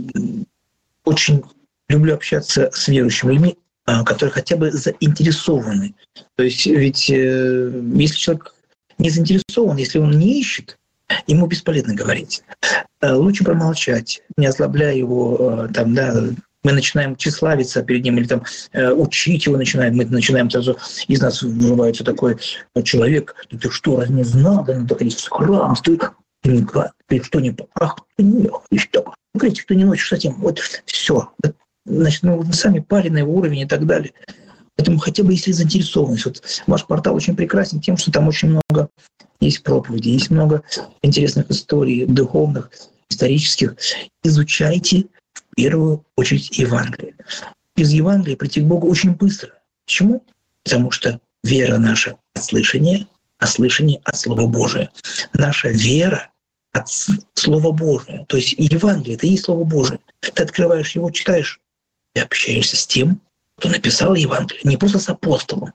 очень 1.09 1.43
люблю 1.89 2.14
общаться 2.14 2.70
с 2.72 2.89
верующими 2.89 3.32
людьми, 3.32 3.59
а, 3.86 4.05
которые 4.05 4.32
хотя 4.32 4.56
бы 4.56 4.70
заинтересованы. 4.70 5.94
То 6.36 6.43
есть 6.44 6.66
ведь 6.66 7.10
э, 7.10 7.72
если 7.94 8.16
человек 8.16 8.55
не 8.98 9.10
заинтересован, 9.10 9.78
если 9.78 9.98
он 9.98 10.18
не 10.18 10.40
ищет, 10.40 10.78
ему 11.26 11.47
бесполезно 11.47 11.94
говорить. 11.94 12.43
Лучше 13.01 13.44
промолчать, 13.44 14.20
не 14.36 14.47
ослабляя 14.47 14.94
его 14.94 15.68
там, 15.72 15.94
да, 15.94 16.12
мы 16.64 16.72
начинаем 16.72 17.16
тщеславиться 17.16 17.82
перед 17.82 18.05
ним 18.05 18.18
или 18.18 18.26
там 18.26 18.43
э, 18.72 18.93
учить 18.93 19.47
его 19.47 19.56
начинаем, 19.56 19.97
мы 19.97 20.05
начинаем 20.05 20.51
сразу, 20.51 20.76
из 21.06 21.22
нас 21.22 21.43
вырывается 21.43 22.05
такой 22.05 22.36
человек, 22.85 23.35
«Ну 23.51 23.59
ты 23.59 23.70
что, 23.70 24.01
раз 24.01 24.10
не 24.10 24.24
знал, 24.24 24.64
да 24.64 24.74
надо 24.74 24.97
ходить 24.97 25.18
в 25.18 25.30
храм, 25.30 25.74
ты, 25.76 25.98
ты 27.06 27.22
что 27.22 27.40
не, 27.40 27.56
ах, 27.74 27.98
ты 28.16 28.24
не, 28.24 28.51
что, 28.76 29.14
говорите, 29.34 29.62
кто 29.62 29.74
не 29.74 29.84
ночью 29.84 30.06
совсем, 30.06 30.34
вот 30.34 30.60
все, 30.86 31.30
значит, 31.84 32.22
ну, 32.22 32.44
сами 32.52 32.80
пали 32.80 33.09
на 33.09 33.18
его 33.18 33.34
уровень 33.34 33.60
и 33.60 33.66
так 33.66 33.86
далее. 33.86 34.12
Поэтому 34.76 34.98
хотя 34.98 35.24
бы 35.24 35.32
если 35.32 35.52
заинтересованность. 35.52 36.24
Вот 36.24 36.42
ваш 36.66 36.86
портал 36.86 37.16
очень 37.16 37.34
прекрасен 37.34 37.80
тем, 37.80 37.96
что 37.96 38.12
там 38.12 38.28
очень 38.28 38.48
много 38.48 38.88
есть 39.40 39.62
проповедей, 39.62 40.12
есть 40.12 40.30
много 40.30 40.62
интересных 41.02 41.50
историй, 41.50 42.06
духовных, 42.06 42.70
исторических. 43.09 43.76
Изучайте, 44.22 45.06
первую 45.59 46.05
очередь 46.14 46.56
Евангелие. 46.56 47.14
Из 47.74 47.90
Евангелия 47.90 48.36
прийти 48.36 48.60
к 48.60 48.64
Богу 48.64 48.88
очень 48.88 49.14
быстро. 49.16 49.50
Почему? 49.84 50.24
Потому 50.62 50.92
что 50.92 51.20
вера 51.42 51.78
наша 51.78 52.16
от 52.34 52.44
слышания, 52.44 53.09
а 53.40 53.46
слышание 53.48 54.00
от 54.05 54.16
Слова 54.16 54.46
Божия. 54.46 54.90
Наша 55.32 55.70
вера 55.70 56.30
от 56.73 56.89
Слова 57.35 57.73
Божия. 57.73 58.24
То 58.28 58.36
есть 58.36 58.53
Евангелие— 58.53 59.15
это 59.16 59.27
и 59.27 59.36
Слово 59.36 59.65
Божие. 59.65 60.01
Ты 60.20 60.43
открываешь 60.43 60.93
его, 60.93 61.11
читаешь, 61.11 61.61
и 62.15 62.20
общаешься 62.20 62.77
с 62.77 62.86
тем, 62.86 63.20
кто 63.57 63.69
написал 63.69 64.15
Евангелие. 64.15 64.61
Не 64.65 64.77
просто 64.77 64.99
с 64.99 65.09
апостолом, 65.09 65.73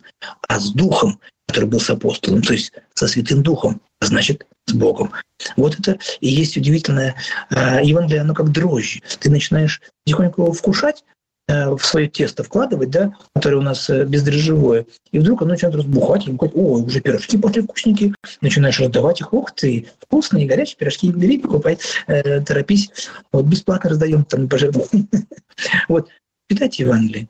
а 0.48 0.60
с 0.60 0.72
Духом, 0.72 1.20
который 1.48 1.66
был 1.66 1.80
с 1.80 1.90
апостолом, 1.90 2.42
то 2.42 2.54
есть 2.54 2.72
со 2.94 3.08
Святым 3.08 3.44
Духом, 3.44 3.82
а 4.00 4.06
значит, 4.06 4.46
с 4.66 4.74
Богом. 4.74 5.12
Вот 5.58 5.78
это 5.80 6.00
и 6.22 6.30
есть 6.30 6.56
удивительное 6.56 7.16
э, 7.50 7.84
Евангелие, 7.84 8.22
оно 8.22 8.34
как 8.34 8.52
дрожжи. 8.52 9.02
Ты 9.20 9.30
начинаешь 9.30 9.82
потихоньку 10.06 10.44
его 10.44 10.54
вкушать, 10.54 11.04
в 11.48 11.80
свое 11.80 12.08
тесто 12.08 12.44
вкладывать, 12.44 12.90
да, 12.90 13.14
которое 13.36 13.58
у 13.58 13.62
нас 13.62 13.90
э, 13.90 14.06
бездрожжевое, 14.06 14.86
и 15.12 15.20
вдруг 15.20 15.42
оно 15.42 15.52
начинает 15.52 15.76
разбухать, 15.76 16.28
и 16.28 16.32
говорит, 16.32 16.56
о, 16.56 16.78
уже 16.78 17.02
пирожки 17.02 17.38
пошли 17.38 17.62
вкусненькие, 17.62 18.16
начинаешь 18.42 18.80
раздавать 18.80 19.20
их, 19.20 19.34
ух 19.34 19.52
ты, 19.54 19.88
вкусные, 20.00 20.48
горячие 20.48 20.78
пирожки, 20.78 21.12
бери, 21.12 21.38
покупай, 21.38 21.78
э, 22.08 22.42
торопись, 22.42 22.90
вот 23.32 23.46
бесплатно 23.46 23.90
раздаем 23.90 24.24
там 24.26 24.48
пожертвования. 24.48 25.08
Вот, 25.88 26.10
читайте 26.50 26.84
Евангелие, 26.84 27.28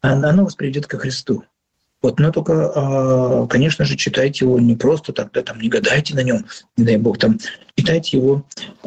оно 0.00 0.44
вас 0.44 0.54
приведет 0.54 0.86
ко 0.86 0.98
Христу. 0.98 1.44
Вот, 2.00 2.20
но 2.20 2.30
только, 2.30 2.72
а, 2.74 3.46
конечно 3.48 3.84
же, 3.84 3.96
читайте 3.96 4.44
его 4.44 4.58
не 4.60 4.76
просто 4.76 5.12
так, 5.12 5.32
да, 5.32 5.42
там 5.42 5.60
не 5.60 5.68
гадайте 5.68 6.14
на 6.14 6.22
нем, 6.22 6.46
не 6.76 6.84
дай 6.84 6.96
бог, 6.96 7.18
там 7.18 7.38
читайте 7.76 8.16
его 8.16 8.44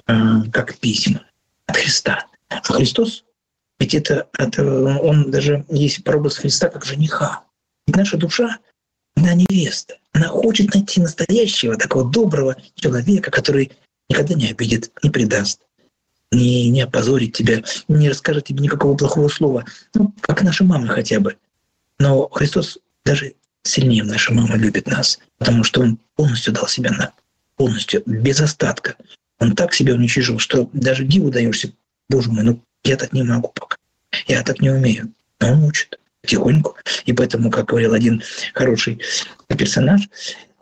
а, 0.07 0.43
как 0.51 0.77
письма 0.77 1.21
от 1.67 1.75
Христа. 1.75 2.25
А 2.49 2.61
Христос, 2.61 3.25
ведь 3.81 3.95
это, 3.95 4.27
это 4.37 4.63
он 4.99 5.31
даже 5.31 5.65
есть 5.67 6.03
прообраз 6.03 6.37
Христа 6.37 6.69
как 6.69 6.85
жениха. 6.85 7.41
Ведь 7.87 7.95
наша 7.95 8.15
душа, 8.15 8.59
она 9.15 9.33
невеста. 9.33 9.95
Она 10.13 10.27
хочет 10.27 10.71
найти 10.75 11.01
настоящего, 11.01 11.75
такого 11.75 12.07
доброго 12.07 12.55
человека, 12.75 13.31
который 13.31 13.71
никогда 14.07 14.35
не 14.35 14.51
обидит, 14.51 14.91
не 15.01 15.09
предаст, 15.09 15.61
не, 16.31 16.69
не 16.69 16.81
опозорит 16.81 17.33
тебя, 17.33 17.63
не 17.87 18.07
расскажет 18.07 18.45
тебе 18.45 18.61
никакого 18.61 18.95
плохого 18.95 19.29
слова. 19.29 19.65
Ну, 19.95 20.13
как 20.21 20.43
наша 20.43 20.63
мама 20.63 20.85
хотя 20.85 21.19
бы. 21.19 21.37
Но 21.97 22.29
Христос 22.29 22.77
даже 23.03 23.33
сильнее 23.63 24.03
наша 24.03 24.31
мама 24.31 24.57
любит 24.57 24.85
нас, 24.85 25.17
потому 25.39 25.63
что 25.63 25.81
он 25.81 25.97
полностью 26.15 26.53
дал 26.53 26.67
себя 26.67 26.91
нам, 26.91 27.09
полностью, 27.55 28.03
без 28.05 28.41
остатка. 28.41 28.95
Он 29.39 29.55
так 29.55 29.73
себя 29.73 29.95
уничижил, 29.95 30.37
что 30.37 30.69
даже 30.71 31.03
диву 31.03 31.31
даешься, 31.31 31.73
боже 32.09 32.29
мой, 32.29 32.43
ну 32.43 32.61
я 32.83 32.97
так 32.97 33.13
не 33.13 33.23
могу 33.23 33.49
пока, 33.49 33.77
я 34.27 34.43
так 34.43 34.59
не 34.59 34.69
умею. 34.69 35.13
Но 35.39 35.53
он 35.53 35.63
учит 35.63 35.99
потихоньку. 36.21 36.75
И 37.05 37.13
поэтому, 37.13 37.49
как 37.49 37.65
говорил 37.65 37.93
один 37.93 38.21
хороший 38.53 39.01
персонаж, 39.47 40.09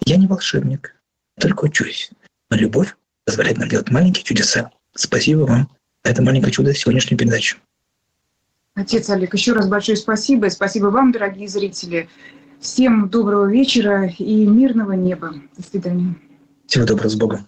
я 0.06 0.18
не 0.18 0.28
волшебник, 0.28 0.96
только 1.40 1.66
учусь. 1.66 2.10
Но 2.50 2.58
любовь 2.58 2.96
позволяет 3.26 3.58
нам 3.58 3.70
делать 3.70 3.92
маленькие 3.92 4.24
чудеса. 4.24 4.72
Спасибо 4.96 5.42
вам 5.42 5.70
за 6.04 6.12
это 6.12 6.22
маленькое 6.22 6.52
чудо 6.52 6.74
сегодняшней 6.74 7.18
передачи. 7.18 7.58
Отец 8.76 9.10
Олег, 9.10 9.34
еще 9.34 9.54
раз 9.54 9.68
большое 9.68 9.98
спасибо. 9.98 10.48
И 10.48 10.50
спасибо 10.50 10.88
вам, 10.88 11.12
дорогие 11.12 11.48
зрители. 11.48 12.10
Всем 12.60 13.10
доброго 13.10 13.50
вечера 13.50 14.08
и 14.08 14.46
мирного 14.46 14.94
неба. 14.94 15.34
До 15.58 15.64
свидания. 15.64 16.16
Всего 16.68 16.86
доброго, 16.86 17.10
с 17.10 17.16
Богом. 17.16 17.48